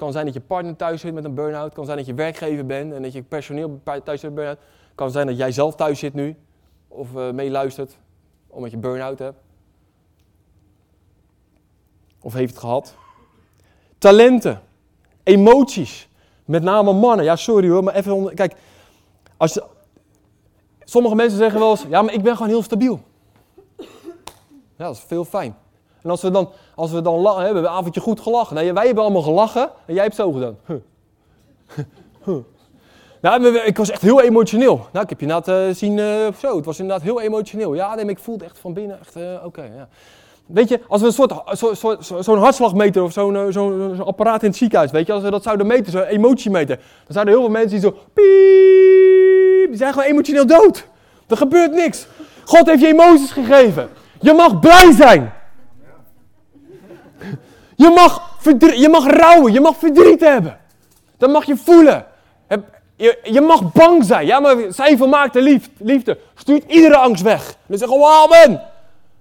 [0.00, 1.72] Kan zijn dat je partner thuis zit met een burn-out.
[1.72, 4.58] Kan zijn dat je werkgever bent en dat je personeel thuis zit met burn-out.
[4.58, 6.36] Het kan zijn dat jij zelf thuis zit nu
[6.88, 7.98] of uh, meeluistert
[8.46, 9.38] omdat je burn-out hebt.
[12.20, 12.94] Of heeft het gehad.
[13.98, 14.62] Talenten,
[15.22, 16.08] emoties,
[16.44, 17.24] met name mannen.
[17.24, 18.54] Ja, sorry hoor, maar even onder, Kijk,
[19.36, 19.60] als,
[20.84, 23.00] sommige mensen zeggen wel eens, ja, maar ik ben gewoon heel stabiel.
[24.76, 25.56] Ja, dat is veel fijn.
[26.02, 28.56] En als we dan, als we dan lachen, we hebben een avondje goed gelachen.
[28.56, 30.56] Nee, wij hebben allemaal gelachen en jij hebt zo gedaan.
[33.20, 34.76] Nou, ik was echt heel emotioneel.
[34.92, 37.74] Nou, ik heb je inderdaad uh, zien, uh, zo, het was inderdaad heel emotioneel.
[37.74, 39.88] Ja, nee, ik voelde echt van binnen, echt, uh, oké, ja.
[40.46, 44.02] Weet je, als we een soort, zo'n zo, zo, zo hartslagmeter of zo'n zo, zo
[44.02, 47.34] apparaat in het ziekenhuis, weet je, als we dat zouden meten, zo'n emotiemeter, dan zouden
[47.34, 50.86] heel veel mensen die zo, piep, die zijn gewoon emotioneel dood.
[51.26, 52.06] Er gebeurt niks.
[52.44, 53.88] God heeft je emoties gegeven.
[54.20, 55.32] Je mag blij zijn.
[57.80, 58.38] Je mag,
[58.76, 60.58] je mag rouwen, je mag verdriet hebben.
[61.16, 62.06] Dat mag je voelen.
[62.96, 64.26] Je, je mag bang zijn.
[64.26, 67.56] Ja, maar zijn vermaakte liefde, liefde stuurt iedere angst weg.
[67.66, 68.62] Dan zeggen we amen.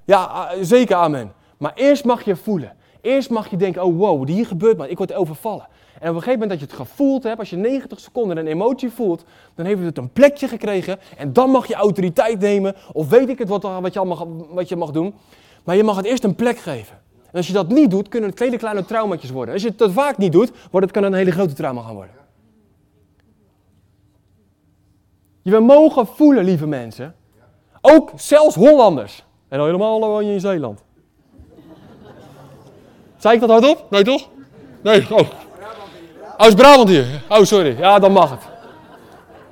[0.06, 1.34] Ja, zeker amen.
[1.58, 2.74] Maar eerst mag je voelen.
[3.02, 5.68] Eerst mag je denken, oh wow, hier gebeurt maar, ik word overvallen.
[6.00, 8.48] En op een gegeven moment dat je het gevoeld hebt, als je 90 seconden een
[8.48, 9.24] emotie voelt,
[9.56, 11.00] dan heeft het een plekje gekregen.
[11.18, 14.16] En dan mag je autoriteit nemen, of weet ik het wat, wat, je,
[14.50, 15.14] wat je mag doen.
[15.64, 17.08] Maar je mag het eerst een plek geven.
[17.32, 19.54] En als je dat niet doet, kunnen het hele kleine traumaatjes worden.
[19.54, 22.16] Als je het vaak niet doet, wordt het, kan een hele grote trauma gaan worden.
[25.42, 27.16] Je mogen voelen, lieve mensen.
[27.82, 29.26] Ook zelfs Hollanders.
[29.48, 30.84] En al helemaal woon je in Zeeland.
[33.18, 33.86] Zei ik dat hardop?
[33.90, 34.30] Nee, toch?
[34.82, 35.30] Nee, oh.
[36.38, 37.06] Oh, is Brabant hier?
[37.30, 37.78] Oh, sorry.
[37.78, 38.40] Ja, dan mag het.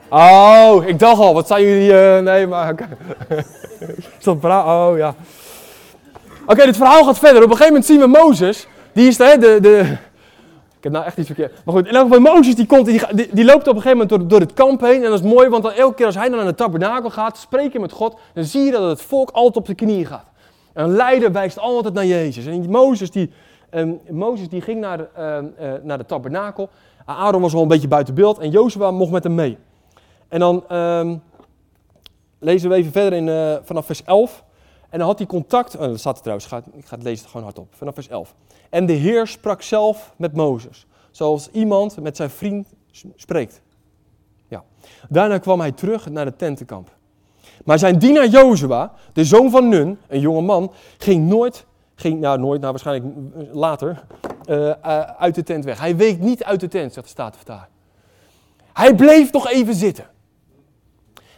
[0.10, 1.92] Oh, ik dacht al, wat zijn jullie...
[1.92, 2.76] Uh, nee, maar...
[4.18, 4.92] Is dat Brabant?
[4.92, 5.16] Oh, ja.
[6.48, 7.44] Oké, dit verhaal gaat verder.
[7.44, 8.68] Op een gegeven moment zien we Mozes.
[8.94, 9.98] Die is de, de, de,
[10.78, 11.52] ik heb nou echt iets verkeerd.
[11.66, 13.98] Maar goed, in elk geval Mozes die, komt, die, die, die, loopt op een gegeven
[13.98, 15.04] moment door, door het kamp heen.
[15.04, 17.38] En dat is mooi, want dan, elke keer als hij dan naar de tabernakel gaat,
[17.38, 20.26] spreken met God, dan zie je dat het volk altijd op de knieën gaat.
[20.74, 22.46] Een leider wijst altijd naar Jezus.
[22.46, 23.32] En Mozes die,
[23.72, 26.70] um, Mozes die ging naar, uh, uh, naar de tabernakel.
[27.06, 29.58] Aaron was al een beetje buiten beeld en Jozua mocht met hem mee.
[30.28, 31.22] En dan um,
[32.40, 34.46] lezen we even verder in, uh, vanaf vers 11.
[34.90, 37.30] En dan had hij contact, oh, dat staat trouwens, ik ga, ik ga het lezen
[37.30, 38.36] gewoon hardop, vanaf vers 11.
[38.70, 42.68] En de Heer sprak zelf met Mozes, zoals iemand met zijn vriend
[43.16, 43.62] spreekt.
[44.48, 44.64] Ja.
[45.10, 46.96] Daarna kwam hij terug naar de tentenkamp.
[47.66, 52.40] Maar zijn dienaar Jozua, de zoon van Nun, een jonge man, ging nooit, ging, nou
[52.40, 53.16] nooit, nou waarschijnlijk
[53.52, 54.04] later,
[54.50, 55.80] uh, uh, uit de tent weg.
[55.80, 57.68] Hij week niet uit de tent, zegt de Statenvertaler.
[58.74, 60.06] Hij bleef nog even zitten.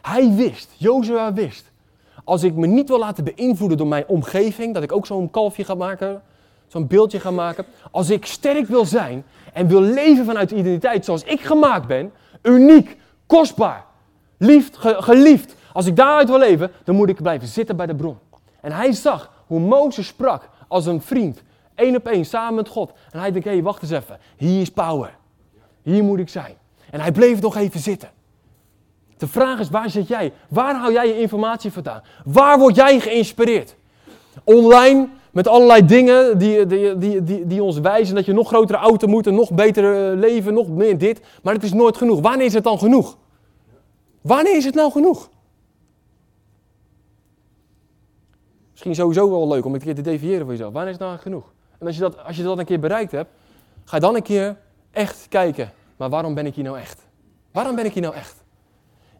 [0.01, 1.68] Hij wist, Jozua wist,
[2.29, 5.63] als ik me niet wil laten beïnvloeden door mijn omgeving, dat ik ook zo'n kalfje
[5.63, 6.21] ga maken,
[6.67, 7.65] zo'n beeldje ga maken.
[7.91, 12.11] Als ik sterk wil zijn en wil leven vanuit de identiteit zoals ik gemaakt ben,
[12.43, 13.85] uniek, kostbaar,
[14.37, 15.55] liefd, geliefd.
[15.73, 18.17] Als ik daaruit wil leven, dan moet ik blijven zitten bij de bron.
[18.61, 21.41] En hij zag hoe Mozes sprak als een vriend,
[21.75, 22.91] één op één, samen met God.
[23.11, 25.17] En hij dacht, hé, hey, wacht eens even, hier is power.
[25.81, 26.55] Hier moet ik zijn.
[26.91, 28.09] En hij bleef nog even zitten.
[29.19, 30.33] De vraag is, waar zit jij?
[30.49, 32.01] Waar hou jij je informatie vandaan?
[32.25, 33.75] Waar word jij geïnspireerd?
[34.43, 39.07] Online, met allerlei dingen die, die, die, die, ons wijzen dat je nog grotere auto
[39.07, 41.21] moet, een nog beter eh, leven, nog meer dit.
[41.43, 42.21] Maar het is nooit genoeg.
[42.21, 43.17] Wanneer is het dan genoeg?
[44.21, 45.29] Wanneer is het nou genoeg?
[48.71, 50.73] Misschien sowieso wel leuk om een keer te definiëren voor jezelf.
[50.73, 51.53] Wanneer is het nou genoeg?
[51.79, 53.29] En als je, dat, als je dat een keer bereikt hebt,
[53.85, 54.57] ga dan een keer
[54.91, 55.71] echt kijken.
[55.97, 57.01] Maar waarom ben ik hier nou echt?
[57.51, 58.43] Waarom ben ik hier nou echt?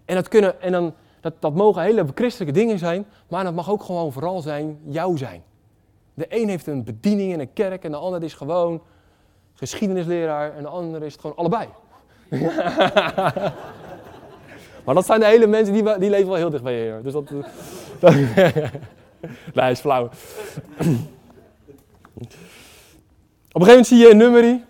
[0.10, 3.70] En dat, kunnen, en dan, dat, dat mogen hele christelijke dingen zijn, maar dat mag
[3.70, 5.44] ook gewoon vooral zijn jou zijn.
[6.14, 8.82] De een heeft een bediening in een kerk en de ander is gewoon
[9.54, 11.68] geschiedenisleraar en de ander is het gewoon allebei.
[14.86, 17.02] maar dat zijn de hele mensen die, die leven wel heel dicht bij je.
[17.04, 17.32] Dus dat,
[18.00, 18.14] dat
[19.54, 20.04] nee, is flauw.
[23.52, 24.68] Op een gegeven moment zie je een nummerie.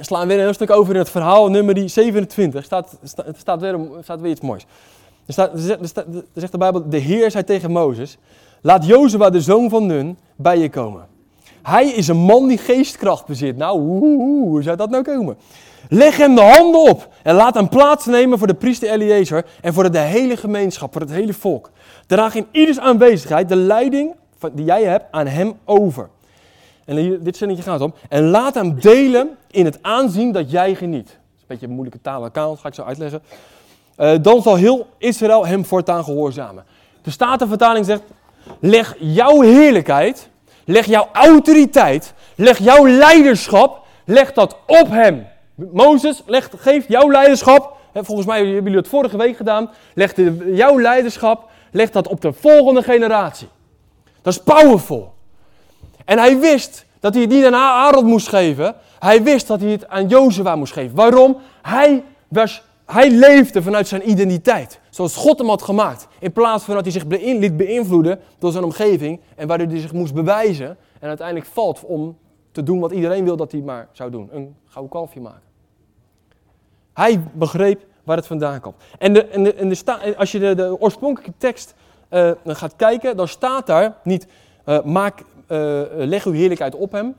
[0.00, 1.50] Slaan weer een heel stuk over in het verhaal.
[1.50, 2.98] Nummer 27 staat,
[3.36, 4.66] staat, weer, staat weer iets moois.
[5.26, 5.78] Er, staat, er,
[6.34, 8.18] zegt de Bijbel, de Heer zei tegen Mozes,
[8.60, 11.06] laat Jozua de zoon van Nun bij je komen.
[11.62, 13.56] Hij is een man die geestkracht bezit.
[13.56, 15.36] Nou, hoe, hoe zou dat nou komen?
[15.88, 19.90] Leg hem de handen op en laat hem plaatsnemen voor de priester Eliezer en voor
[19.90, 21.70] de hele gemeenschap, voor het hele volk.
[22.06, 24.14] Draag in ieders aanwezigheid de leiding
[24.52, 26.08] die jij hebt aan hem over.
[26.84, 27.94] En hier, dit zinnetje gaat om.
[28.08, 31.06] En laat hem delen in het aanzien dat jij geniet.
[31.06, 33.22] Dat is een beetje een moeilijke taal, dat ga ik zo uitleggen.
[33.98, 36.64] Uh, dan zal heel Israël hem voortaan gehoorzamen.
[37.02, 38.02] De Statenvertaling zegt,
[38.60, 40.28] leg jouw heerlijkheid,
[40.64, 45.26] leg jouw autoriteit, leg jouw leiderschap, leg dat op hem.
[45.54, 50.14] Mozes, leg, geef jouw leiderschap, volgens mij hebben jullie het vorige week gedaan, leg
[50.44, 53.48] jouw leiderschap, leg dat op de volgende generatie.
[54.22, 55.12] Dat is powerful.
[56.04, 58.74] En hij wist dat hij het niet aan Aaron moest geven.
[58.98, 60.96] Hij wist dat hij het aan Jozua moest geven.
[60.96, 61.36] Waarom?
[61.62, 64.80] Hij, was, hij leefde vanuit zijn identiteit.
[64.90, 66.06] Zoals God hem had gemaakt.
[66.18, 67.04] In plaats van dat hij zich
[67.38, 69.20] liet beïnvloeden door zijn omgeving.
[69.36, 70.76] En waardoor hij zich moest bewijzen.
[71.00, 72.16] En uiteindelijk valt om
[72.52, 74.28] te doen wat iedereen wil dat hij maar zou doen.
[74.32, 75.50] Een gouden kalfje maken.
[76.92, 78.76] Hij begreep waar het vandaan komt.
[78.98, 81.74] En, de, en, de, de als je de, oorspronkelijke tekst
[82.10, 84.26] uh, gaat kijken, dan staat daar niet
[84.66, 85.22] uh, maak,
[85.96, 87.16] leg uw heerlijkheid op hem,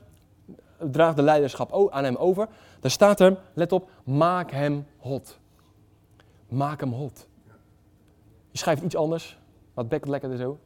[0.77, 2.47] draag de leiderschap aan hem over.
[2.79, 5.37] Daar staat er, let op, maak hem hot.
[6.49, 7.27] Maak hem hot.
[8.51, 9.37] Je schrijft iets anders,
[9.73, 10.57] wat bekt lekkerder zo.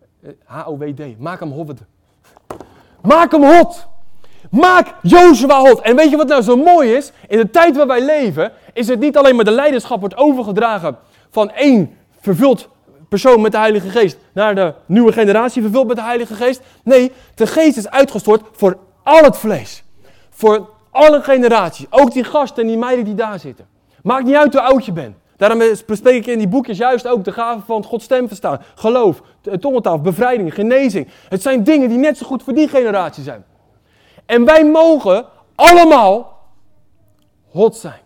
[0.44, 1.74] H-O-W-D, maak hem hot.
[3.02, 3.88] Maak hem hot!
[4.52, 5.82] Maak Jozua hot.
[5.82, 7.12] En weet je wat nou zo mooi is?
[7.28, 10.98] In de tijd waar wij leven, is het niet alleen maar de leiderschap wordt overgedragen
[11.30, 12.70] van één vervuld
[13.10, 16.62] persoon met de Heilige Geest naar de nieuwe generatie vervuld met de Heilige Geest.
[16.84, 19.84] Nee, de Geest is uitgestort voor al het vlees.
[20.30, 21.86] Voor alle generaties.
[21.90, 23.68] Ook die gasten en die meiden die daar zitten.
[24.04, 25.16] Maakt niet uit hoe oud je bent.
[25.38, 28.62] Daarom bespreek ik in die boekjes juist ook de gaven van Gods stem verstaan.
[28.76, 29.22] Geloof,
[29.60, 31.08] tongentaal, bevrijding, genezing.
[31.30, 33.46] Het zijn dingen die net zo goed voor die generatie zijn.
[34.26, 36.40] En wij mogen allemaal
[37.52, 38.00] hot zijn.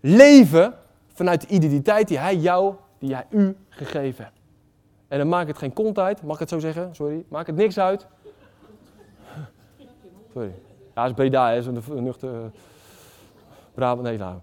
[0.00, 0.74] Leven
[1.14, 4.36] vanuit de identiteit die hij jou die hij u gegeven hebt.
[5.08, 6.94] En dan maakt het geen kont uit, mag ik het zo zeggen?
[6.94, 7.24] Sorry.
[7.28, 8.06] Maakt het niks uit.
[10.32, 10.52] Sorry.
[10.94, 11.62] Ja, is Breda, hè?
[11.62, 12.34] Zo'n nuchter...
[12.34, 12.40] Uh,
[13.74, 14.36] Brabant, nee, nou.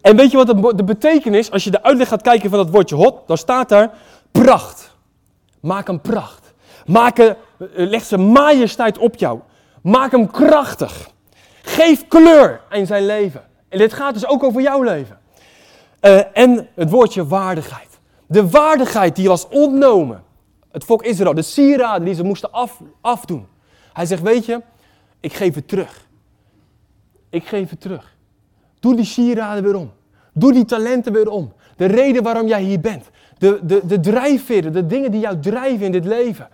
[0.00, 2.70] En weet je wat de, de betekenis, als je de uitleg gaat kijken van dat
[2.70, 3.94] woordje hot, dan staat daar
[4.30, 4.96] pracht.
[5.60, 6.54] Maak hem pracht.
[6.86, 9.40] Maak een, eh, leg zijn majesteit op jou.
[9.82, 11.10] Maak hem krachtig.
[11.62, 13.44] Geef kleur aan zijn leven.
[13.68, 15.20] En dit gaat dus ook over jouw leven.
[16.02, 17.88] Uh, en het woordje waardigheid.
[18.26, 20.22] De waardigheid die was ontnomen.
[20.70, 23.46] Het volk Israël, de sieraden die ze moesten af, afdoen.
[23.92, 24.62] Hij zegt, weet je,
[25.20, 26.06] ik geef het terug.
[27.30, 28.16] Ik geef het terug.
[28.80, 29.92] Doe die sieraden weer om.
[30.32, 31.52] Doe die talenten weer om.
[31.76, 33.10] De reden waarom jij hier bent.
[33.38, 36.48] De, de, de drijfveren, de dingen die jou drijven in dit leven.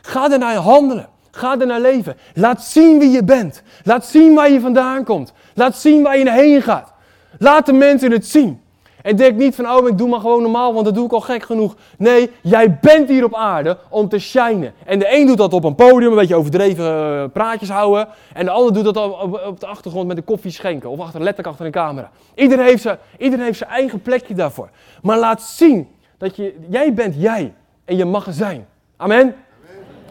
[0.00, 1.08] Ga er naar handelen.
[1.30, 2.16] Ga er naar leven.
[2.34, 3.62] Laat zien wie je bent.
[3.84, 5.32] Laat zien waar je vandaan komt.
[5.54, 6.92] Laat zien waar je heen gaat.
[7.38, 8.60] Laat de mensen het zien.
[9.06, 11.20] En denk niet van, oh, ik doe maar gewoon normaal, want dat doe ik al
[11.20, 11.74] gek genoeg.
[11.98, 14.72] Nee, jij bent hier op aarde om te shinen.
[14.84, 18.08] En de een doet dat op een podium, een beetje overdreven uh, praatjes houden.
[18.32, 20.90] En de ander doet dat op, de achtergrond met een koffie schenken.
[20.90, 22.10] Of achter, letterlijk achter een camera.
[22.34, 24.68] Iedereen heeft, zijn, iedereen heeft zijn eigen plekje daarvoor.
[25.02, 25.88] Maar laat zien
[26.18, 27.54] dat je, jij bent jij.
[27.84, 28.66] En je mag zijn.
[28.96, 29.34] Amen?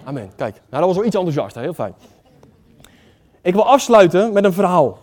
[0.04, 0.32] Amen.
[0.36, 1.94] Kijk, nou dat was wel iets enthousiast, heel fijn.
[3.42, 5.00] Ik wil afsluiten met een verhaal.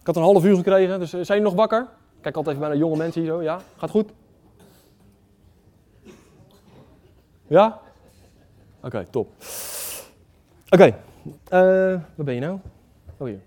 [0.00, 1.86] Ik had een half uur gekregen, dus eh, zijn jullie nog wakker?
[2.22, 3.42] Kijk altijd even naar jonge mensen hier zo.
[3.42, 4.10] Ja, gaat goed?
[7.46, 7.80] Ja?
[8.82, 9.32] Oké, top.
[10.70, 10.88] Oké, okay.
[11.44, 12.58] uh, waar ben je nou?
[13.16, 13.40] Oh hier.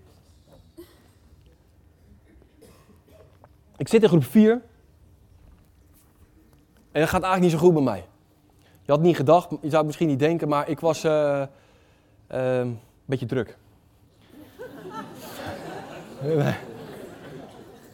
[3.76, 4.52] Ik zit in groep 4.
[6.92, 8.04] En dat gaat eigenlijk niet zo goed bij mij.
[8.82, 11.42] Je had niet gedacht, je zou het misschien niet denken, maar ik was uh,
[12.32, 13.56] uh, een beetje druk.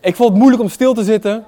[0.03, 1.45] ik vond het moeilijk om stil te zitten.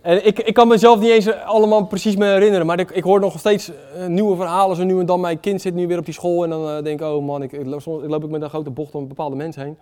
[0.00, 3.20] En ik, ik kan mezelf niet eens allemaal precies me herinneren, maar ik, ik hoor
[3.20, 4.76] nog steeds uh, nieuwe verhalen.
[4.76, 6.82] Zo nu en dan, mijn kind zit nu weer op die school en dan uh,
[6.82, 9.36] denk ik, oh man, ik, ik, loop, ik met een grote bocht om een bepaalde
[9.36, 9.76] mens heen.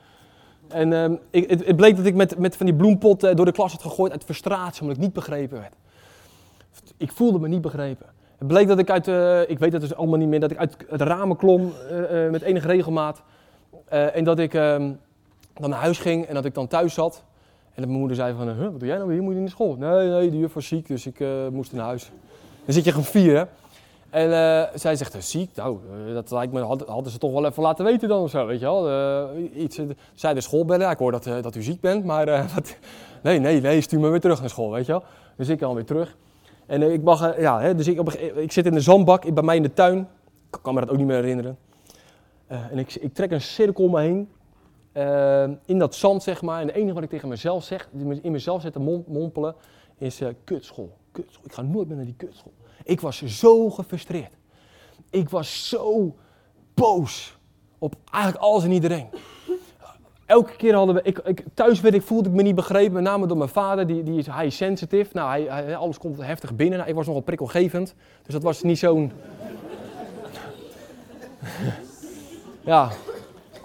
[0.68, 3.72] En uh, ik, het, bleek dat ik met, met van die bloempot door de klas
[3.72, 5.72] had gegooid uit frustratie, omdat ik niet begrepen werd.
[6.96, 8.06] Ik voelde me niet begrepen.
[8.38, 9.06] Het bleek dat ik uit,
[9.48, 11.72] ik weet het dus allemaal niet meer, dat ik uit het ramen klom
[12.30, 13.22] met enige regelmaat.
[13.88, 14.90] en dat ik ehm,
[15.60, 17.24] dan naar huis ging en dat ik dan thuis zat.
[17.78, 19.22] En dat mijn moeder zei van, huh, wat doe jij nou hier?
[19.22, 19.76] Moet je in de school?
[19.76, 22.10] Nee, nee, de juf was ziek, dus ik uh, moest naar huis.
[22.64, 23.44] Dan zit je gewoon vier, hè?
[24.10, 25.50] En uh, zij zegt, ziek?
[25.54, 28.30] Nou, uh, dat lijkt me, had, hadden ze toch wel even laten weten dan of
[28.30, 29.30] zo, weet je wel.
[29.54, 29.80] iets,
[30.14, 32.76] zij de school bellen, ik hoor dat, dat u ziek bent, maar wat,
[33.22, 35.02] nee, nee, nee, stuur me weer terug naar school, weet je wel.
[35.36, 36.16] Dus ik weer terug.
[36.66, 39.56] En ik mag, ja, hè, dus ik, op, ik zit in de zandbak, bij mij
[39.56, 39.98] in de tuin.
[40.50, 41.58] Ik kan me dat ook niet meer herinneren.
[42.46, 44.28] en ik, ik trek een cirkel om me heen.
[44.98, 46.60] Uh, in dat zand, zeg maar.
[46.60, 47.88] En het enige wat ik tegen mezelf zeg,
[48.22, 49.54] in mezelf zitten mompelen,
[49.98, 50.96] is uh, kutschool.
[51.12, 51.44] kutschool.
[51.44, 52.52] Ik ga nooit meer naar die kutschool.
[52.84, 54.32] Ik was zo gefrustreerd.
[55.10, 56.14] Ik was zo
[56.74, 57.38] boos
[57.78, 59.08] op eigenlijk alles en iedereen.
[60.26, 63.02] Elke keer hadden we, ik, ik, thuis werd ik, voelde ik me niet begrepen, met
[63.02, 65.10] name door mijn vader, die, die is high sensitive.
[65.12, 66.78] Nou, hij, hij, alles komt heftig binnen.
[66.78, 69.12] Nou, ik was nogal prikkelgevend, dus dat was niet zo'n...
[72.64, 72.90] ja,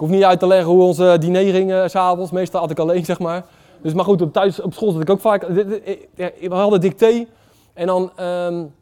[0.04, 2.32] hoef niet uit te leggen hoe onze diner ging uh, s'avonds.
[2.32, 3.46] Meestal had ik alleen, zeg maar.
[3.82, 5.48] Dus, maar goed, op, thuis, op school zat ik ook vaak...
[5.48, 7.26] We hadden dicté.
[7.74, 8.74] En dan, um,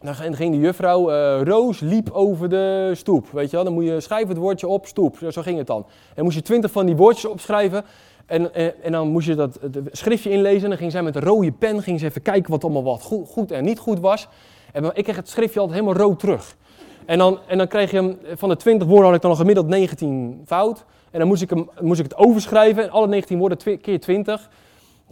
[0.00, 1.10] dan ging de juffrouw...
[1.42, 3.64] Roos liep over de stoep, weet je wel.
[3.64, 5.18] Dan moet je schrijven het woordje op, stoep.
[5.30, 5.86] Zo ging het dan.
[6.14, 7.84] En moest je twintig van die woordjes opschrijven.
[8.26, 9.58] En, en, en, dan moest je dat
[9.90, 10.62] schriftje inlezen.
[10.62, 13.02] En dan ging zij met een rode pen ging ze even kijken wat allemaal wat
[13.02, 14.28] goed, goed en niet goed was.
[14.72, 16.56] En ik kreeg het schriftje altijd helemaal rood terug.
[17.08, 19.66] En dan, en dan kreeg je hem, van de 20 woorden had ik dan gemiddeld
[19.66, 20.84] 19 fout.
[21.10, 24.00] En dan moest ik, hem, moest ik het overschrijven, en alle 19 woorden twi keer
[24.00, 24.50] 20.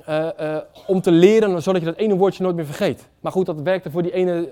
[0.08, 0.56] Uh, uh,
[0.86, 3.08] om te leren, zodat je dat ene woordje nooit meer vergeet.
[3.20, 4.48] Maar goed, dat werkte voor die ene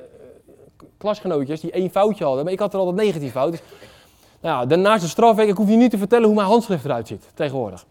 [0.99, 2.45] klasgenootjes die één foutje hadden.
[2.45, 3.61] Maar ik had er altijd 19 fouten.
[3.61, 3.79] Dus,
[4.41, 7.29] nou daarnaast de strafweek, ik hoef je niet te vertellen hoe mijn handschrift eruit ziet
[7.35, 7.87] tegenwoordig.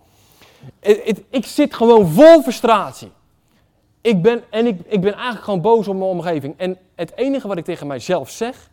[1.30, 3.12] Ik zit gewoon vol frustratie.
[4.02, 6.54] Ik ben, en ik, ik ben eigenlijk gewoon boos op mijn omgeving.
[6.58, 8.72] En het enige wat ik tegen mijzelf zeg,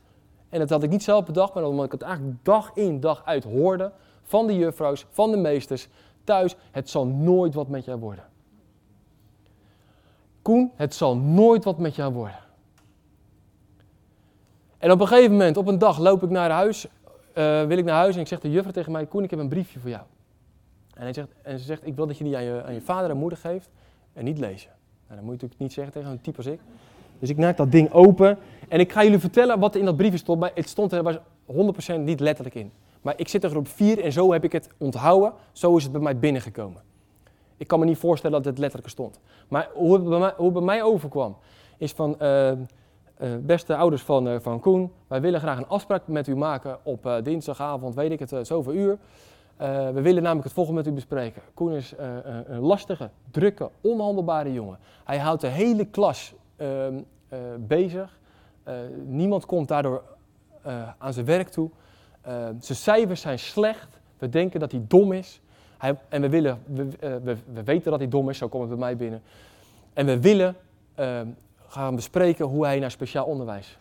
[0.50, 3.22] en dat had ik niet zelf bedacht, maar omdat ik het eigenlijk dag in dag
[3.24, 5.88] uit hoorde van de juffrouws, van de meesters,
[6.24, 6.56] thuis.
[6.70, 8.24] Het zal nooit wat met jou worden.
[10.42, 12.38] Koen, het zal nooit wat met jou worden.
[14.78, 17.84] En op een gegeven moment, op een dag, loop ik naar huis, uh, wil ik
[17.84, 19.90] naar huis en ik zeg de juffrouw tegen mij, Koen, ik heb een briefje voor
[19.90, 20.02] jou.
[20.94, 22.80] En, hij zegt, en ze zegt, ik wil dat je die aan je, aan je
[22.80, 23.70] vader en moeder geeft
[24.12, 24.70] en niet lezen.
[25.06, 26.60] Nou, dat moet je natuurlijk niet zeggen tegen een type als ik.
[27.20, 29.96] Dus ik maak dat ding open en ik ga jullie vertellen wat er in dat
[29.96, 30.40] briefje stond.
[30.40, 31.18] Maar het stond er was
[31.96, 32.72] 100% niet letterlijk in.
[33.02, 35.32] Maar ik zit er op 4 en zo heb ik het onthouden.
[35.52, 36.82] Zo is het bij mij binnengekomen.
[37.56, 39.20] Ik kan me niet voorstellen dat het letterlijk stond.
[39.48, 41.36] Maar hoe het bij mij, hoe bij mij overkwam,
[41.78, 42.16] is van...
[42.22, 42.52] Uh,
[43.40, 47.20] beste ouders van, uh, van Koen, wij willen graag een afspraak met u maken op
[47.22, 48.98] dinsdagavond, weet ik het, zoveel uur.
[49.92, 51.42] we willen namelijk het volgende met u bespreken.
[51.54, 51.94] Koen is
[52.46, 54.78] een lastige, drukke, onhandelbare jongen.
[55.04, 56.34] Hij houdt de hele klas
[57.58, 58.18] bezig.
[59.04, 60.02] niemand komt daardoor
[60.98, 61.70] aan zijn werk toe.
[62.58, 64.00] zijn cijfers zijn slecht.
[64.18, 65.40] We denken dat hij dom is.
[65.78, 68.78] Hij, en we, willen, we, we, we, weten dat hij dom is, zo komt het
[68.78, 69.22] bij mij binnen.
[69.92, 70.56] En we willen
[70.98, 71.20] uh,
[71.66, 73.78] gaan bespreken hoe hij naar speciaal onderwijs,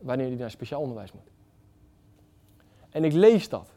[0.00, 1.30] wanneer hij naar speciaal onderwijs moet.
[2.90, 3.70] En ik lees dat.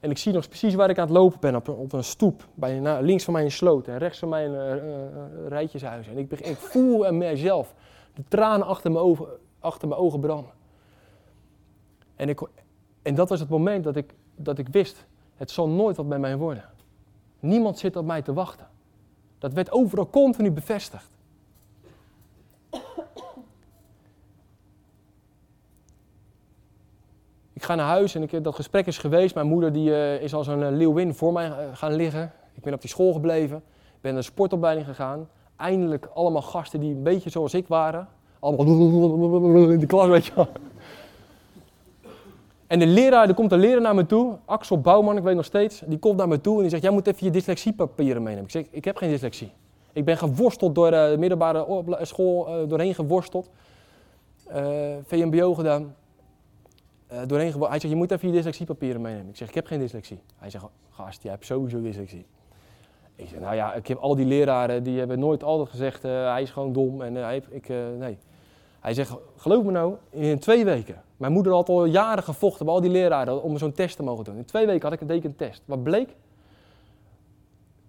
[0.00, 2.04] En ik zie nog precies waar ik aan het lopen ben, op een, op een
[2.04, 2.46] stoep.
[2.54, 6.08] Bij, links van mij een sloot en rechts van mij een uh, rijtjeshuis.
[6.08, 7.74] En ik, ik voel aan mijzelf
[8.14, 9.26] de tranen achter mijn ogen,
[9.58, 10.52] achter mijn ogen branden.
[12.16, 12.40] En, ik,
[13.02, 15.06] en dat was het moment dat ik, dat ik wist,
[15.36, 16.64] het zal nooit wat bij mij worden.
[17.40, 18.66] Niemand zit op mij te wachten.
[19.38, 21.17] Dat werd overal continu bevestigd.
[27.58, 29.34] Ik ga naar huis en ik, dat gesprek is geweest.
[29.34, 32.32] Mijn moeder die, uh, is als een uh, leeuwin voor mij gaan liggen.
[32.54, 33.56] Ik ben op die school gebleven.
[33.56, 35.28] Ik ben naar een sportopleiding gegaan.
[35.56, 38.08] Eindelijk allemaal gasten die een beetje zoals ik waren.
[38.38, 38.66] Allemaal
[39.70, 40.46] in de klas, weet je.
[42.66, 45.44] En de leraar, er komt een leraar naar me toe, Axel Bouwman, ik weet nog
[45.44, 48.44] steeds, die komt naar me toe en die zegt, jij moet even je dyslexiepapieren meenemen.
[48.44, 49.52] Ik zeg, ik heb geen dyslexie.
[49.92, 53.50] Ik ben geworsteld door de middelbare school, doorheen geworsteld.
[54.50, 54.56] Uh,
[55.06, 55.94] VMBO gedaan.
[57.12, 59.28] Uh, doorheen Hij zegt, je moet even je dyslexiepapieren meenemen.
[59.28, 60.20] Ik zeg, ik heb geen dyslexie.
[60.36, 62.26] Hij zegt, gast, jij hebt sowieso dyslexie.
[63.16, 66.32] Ik zeg, nou ja, ik heb al die leraren, die hebben nooit altijd gezegd, uh,
[66.32, 67.02] hij is gewoon dom.
[67.02, 68.18] En uh, hij, ik, nee.
[68.80, 71.02] Hij zegt, geloof me nou, in twee weken.
[71.16, 74.24] Mijn moeder had al jaren gevochten bij al die leraren om zo'n test te mogen
[74.24, 74.36] doen.
[74.36, 75.62] In twee weken had ik een dekentest.
[75.64, 76.16] Wat bleek?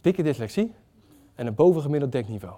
[0.01, 0.73] Dikke dyslexie
[1.35, 2.55] en een bovengemiddeld denkniveau.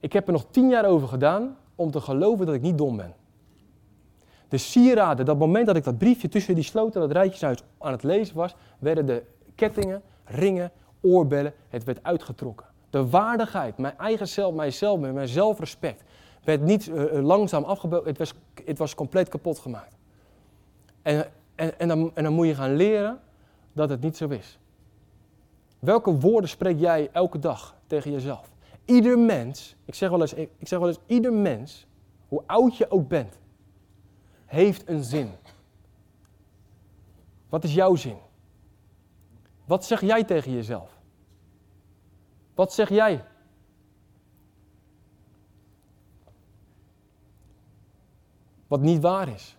[0.00, 2.96] Ik heb er nog tien jaar over gedaan om te geloven dat ik niet dom
[2.96, 3.14] ben.
[4.54, 8.02] De sieraden, dat moment dat ik dat briefje tussen die sloten, dat rijtjeshuis aan het
[8.02, 9.22] lezen was, werden de
[9.54, 12.66] kettingen, ringen, oorbellen, het werd uitgetrokken.
[12.90, 16.02] De waardigheid, mijn eigen zelf, mijzelf, mijn zelfrespect,
[16.44, 18.34] werd niet uh, langzaam afgebouwd, het was,
[18.64, 19.96] het was compleet kapot gemaakt.
[21.02, 23.20] En, en, en, dan, en dan moet je gaan leren
[23.72, 24.58] dat het niet zo is.
[25.78, 28.50] Welke woorden spreek jij elke dag tegen jezelf?
[28.84, 31.86] Ieder mens, ik zeg wel eens, ik zeg wel eens ieder mens,
[32.28, 33.38] hoe oud je ook bent,
[34.54, 35.30] heeft een zin.
[37.48, 38.16] Wat is jouw zin?
[39.64, 40.98] Wat zeg jij tegen jezelf?
[42.54, 43.24] Wat zeg jij?
[48.66, 49.56] Wat niet waar is.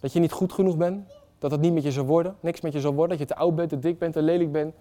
[0.00, 1.18] Dat je niet goed genoeg bent.
[1.38, 2.36] Dat het niet met je zal worden.
[2.40, 3.18] Niks met je zal worden.
[3.18, 4.74] Dat je te oud bent, te dik bent, te lelijk bent.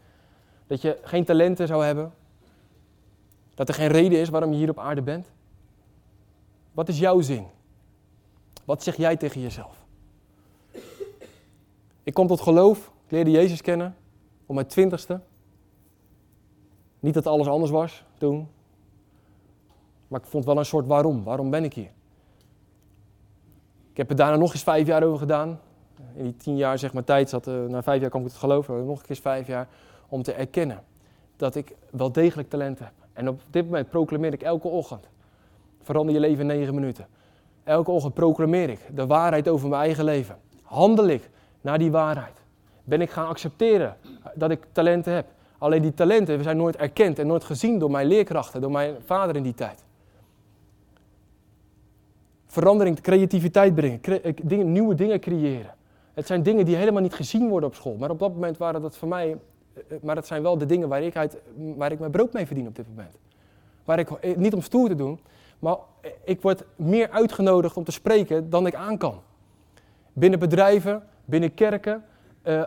[0.68, 2.14] Dat je geen talenten zou hebben.
[3.56, 5.32] Dat er geen reden is waarom je hier op aarde bent.
[6.72, 7.46] Wat is jouw zin?
[8.70, 9.86] Wat zeg jij tegen jezelf?
[12.04, 12.92] Ik kom tot geloof.
[13.06, 13.96] Ik leerde Jezus kennen
[14.46, 15.20] op mijn twintigste.
[17.00, 18.48] Niet dat alles anders was toen.
[20.08, 21.24] Maar ik vond wel een soort waarom.
[21.24, 21.92] Waarom ben ik hier?
[23.92, 25.60] Ik heb er daarna nog eens vijf jaar over gedaan.
[26.14, 28.38] In die tien jaar zeg maar tijd zat, uh, na vijf jaar kwam ik het
[28.38, 29.68] geloven, nog eens vijf jaar
[30.10, 30.84] om te erkennen
[31.36, 32.94] dat ik wel degelijk talent heb.
[33.14, 35.10] En op dit moment proclameer ik elke ochtend.
[35.82, 37.08] Verander je leven in negen minuten.
[37.70, 40.38] Elke ochtend proclameer ik de waarheid over mijn eigen leven.
[40.64, 41.30] Handel ik
[41.62, 42.42] naar die waarheid.
[42.84, 43.98] Ben ik gaan accepteren
[44.36, 45.26] dat ik talenten heb.
[45.58, 49.36] Alleen die talenten zijn nooit erkend en nooit gezien door mijn leerkrachten, door mijn vader
[49.36, 49.84] in die tijd.
[52.46, 55.76] Verandering, creativiteit brengen, eh, dingen, nieuwe dingen creëren.
[56.14, 57.96] Het zijn dingen die helemaal niet gezien worden op school.
[57.96, 59.38] Maar op dat moment waren dat voor mij,
[59.74, 61.38] eh, eh, maar dat zijn wel de dingen waar ik, uit,
[61.76, 63.18] waar ik mijn brood mee verdien op dit moment.
[63.86, 65.20] Waar ik, niet om stoer te doen,
[65.60, 65.78] maar
[66.24, 69.22] ik word meer uitgenodigd om te spreken dan ik aan kan.
[70.14, 72.04] Binnen bedrijven, binnen kerken,
[72.44, 72.62] uh,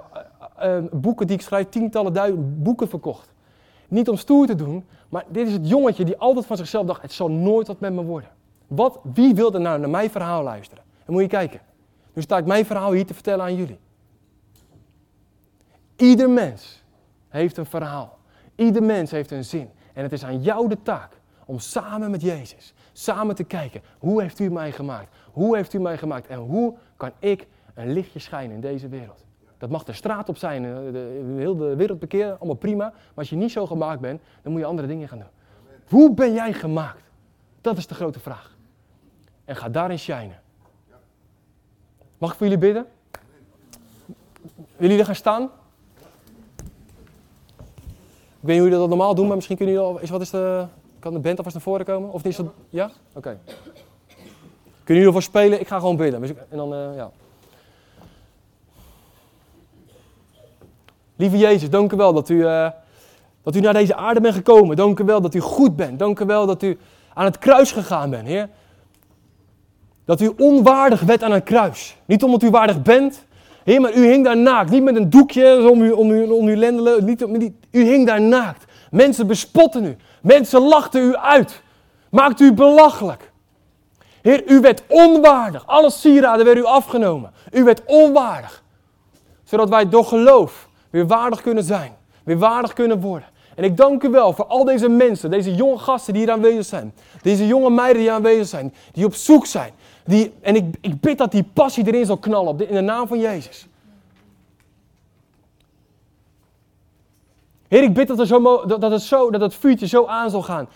[0.62, 3.32] uh, boeken die ik schrijf, tientallen duizend boeken verkocht.
[3.88, 7.03] Niet om stoer te doen, maar dit is het jongetje die altijd van zichzelf dacht,
[7.03, 8.30] het zal nooit wat met me worden.
[8.66, 10.84] Wat, wie wil er nou naar mijn verhaal luisteren?
[11.05, 11.61] Dan moet je kijken.
[12.12, 13.78] Nu sta ik mijn verhaal hier te vertellen aan jullie.
[15.97, 16.82] Ieder mens
[17.28, 18.18] heeft een verhaal.
[18.55, 19.70] Ieder mens heeft een zin.
[19.93, 24.20] En het is aan jou de taak om samen met Jezus, samen te kijken, hoe
[24.20, 25.14] heeft u mij gemaakt?
[25.32, 26.26] Hoe heeft u mij gemaakt?
[26.26, 29.24] En hoe kan ik een lichtje schijnen in deze wereld?
[29.59, 32.84] Dat mag de straat op zijn, eh, de, heel de wereld bekeren, allemaal prima.
[32.84, 35.28] Maar als je niet zo gemaakt bent, dan moet je andere dingen gaan doen.
[35.88, 37.03] Hoe ben jij gemaakt?
[37.61, 38.57] Dat is de grote vraag.
[39.45, 40.40] En ga daarin shinen.
[42.18, 42.86] Mag ik voor jullie bidden?
[44.76, 45.43] Willen jullie gaan staan?
[48.43, 50.01] Ik weet niet hoe jullie dat normaal doen, maar misschien kunnen jullie al...
[50.01, 50.66] Is, wat is de,
[51.03, 52.12] kan de band alvast naar voren komen?
[52.12, 52.46] Of is dat...
[52.70, 52.90] Ja?
[53.14, 53.38] Oké.
[54.84, 55.61] Kunnen jullie ervoor spelen?
[55.61, 56.22] Ik ga gewoon bidden.
[56.24, 57.11] En dan, uh, ja.
[61.16, 62.70] Lieve Jezus, dank u wel dat u, uh,
[63.42, 64.76] dat u naar deze aarde bent gekomen.
[64.76, 65.98] Dank u wel dat u goed bent.
[65.98, 66.78] Dank u wel dat u
[67.14, 68.48] aan het kruis gegaan bent, Heer.
[70.05, 71.96] Dat u onwaardig werd aan het kruis.
[72.05, 73.24] Niet omdat u waardig bent,
[73.64, 74.70] Heer, maar u hing daar naakt.
[74.70, 77.05] Niet met een doekje om u, om u, om uw lendelen.
[77.05, 78.64] Niet, u hing daar naakt.
[78.90, 79.96] Mensen bespotten u.
[80.23, 81.62] Mensen lachten u uit.
[82.11, 83.31] Maakten u belachelijk.
[84.23, 85.66] Heer, u werd onwaardig.
[85.66, 87.33] Alle sieraden werden u afgenomen.
[87.51, 88.62] U werd onwaardig.
[89.45, 91.97] Zodat wij door geloof weer waardig kunnen zijn.
[92.25, 93.29] Weer waardig kunnen worden.
[93.55, 96.64] En ik dank u wel voor al deze mensen, deze jonge gasten die hier aanwezig
[96.64, 96.95] zijn.
[97.23, 99.73] Deze jonge meiden die aanwezig zijn, die op zoek zijn.
[100.05, 103.18] Die, en ik, ik bid dat die passie erin zal knallen in de naam van
[103.18, 103.66] Jezus.
[107.73, 110.43] Heer, ik bid dat, er zo, dat, het zo, dat het vuurtje zo aan zal
[110.43, 110.68] gaan.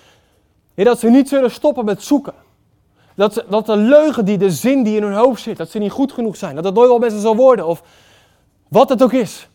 [0.75, 2.35] Heer, dat ze niet zullen stoppen met zoeken.
[3.15, 5.79] Dat, ze, dat de leugen, die, de zin die in hun hoofd zit, dat ze
[5.79, 6.55] niet goed genoeg zijn.
[6.55, 7.67] Dat het nooit wel best zal worden.
[7.67, 7.83] Of
[8.69, 9.49] wat het ook is.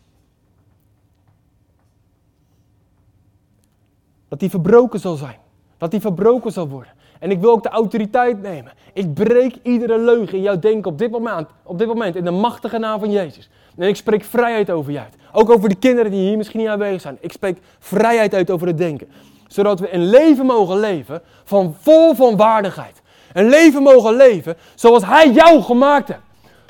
[4.28, 5.38] Dat die verbroken zal zijn.
[5.78, 6.92] Dat die verbroken zal worden.
[7.18, 8.72] En ik wil ook de autoriteit nemen.
[8.92, 12.30] Ik breek iedere leugen in jouw denken op dit moment, op dit moment in de
[12.30, 13.50] machtige naam van Jezus.
[13.76, 15.14] En ik spreek vrijheid over je uit.
[15.32, 17.18] Ook over de kinderen die hier misschien niet aanwezig zijn.
[17.20, 19.08] Ik spreek vrijheid uit over het denken.
[19.46, 23.02] Zodat we een leven mogen leven van vol van waardigheid.
[23.32, 26.20] Een leven mogen leven zoals Hij jou gemaakt heeft.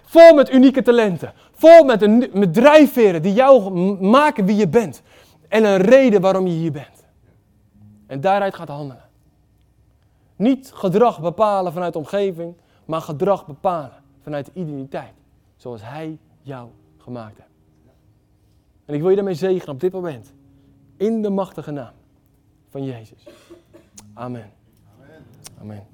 [0.04, 1.32] Vol met unieke talenten.
[1.52, 5.02] Vol met, een, met drijfveren die jou maken wie je bent.
[5.48, 7.04] En een reden waarom je hier bent.
[8.06, 9.04] En daaruit gaat handelen.
[10.36, 15.12] Niet gedrag bepalen vanuit de omgeving, maar gedrag bepalen vanuit de identiteit.
[15.56, 16.68] Zoals Hij jou
[17.02, 17.50] gemaakt heeft.
[18.84, 20.32] En ik wil je daarmee zegenen op dit moment.
[20.96, 21.94] In de machtige naam
[22.68, 23.26] van Jezus.
[24.14, 24.50] Amen.
[25.60, 25.91] Amen.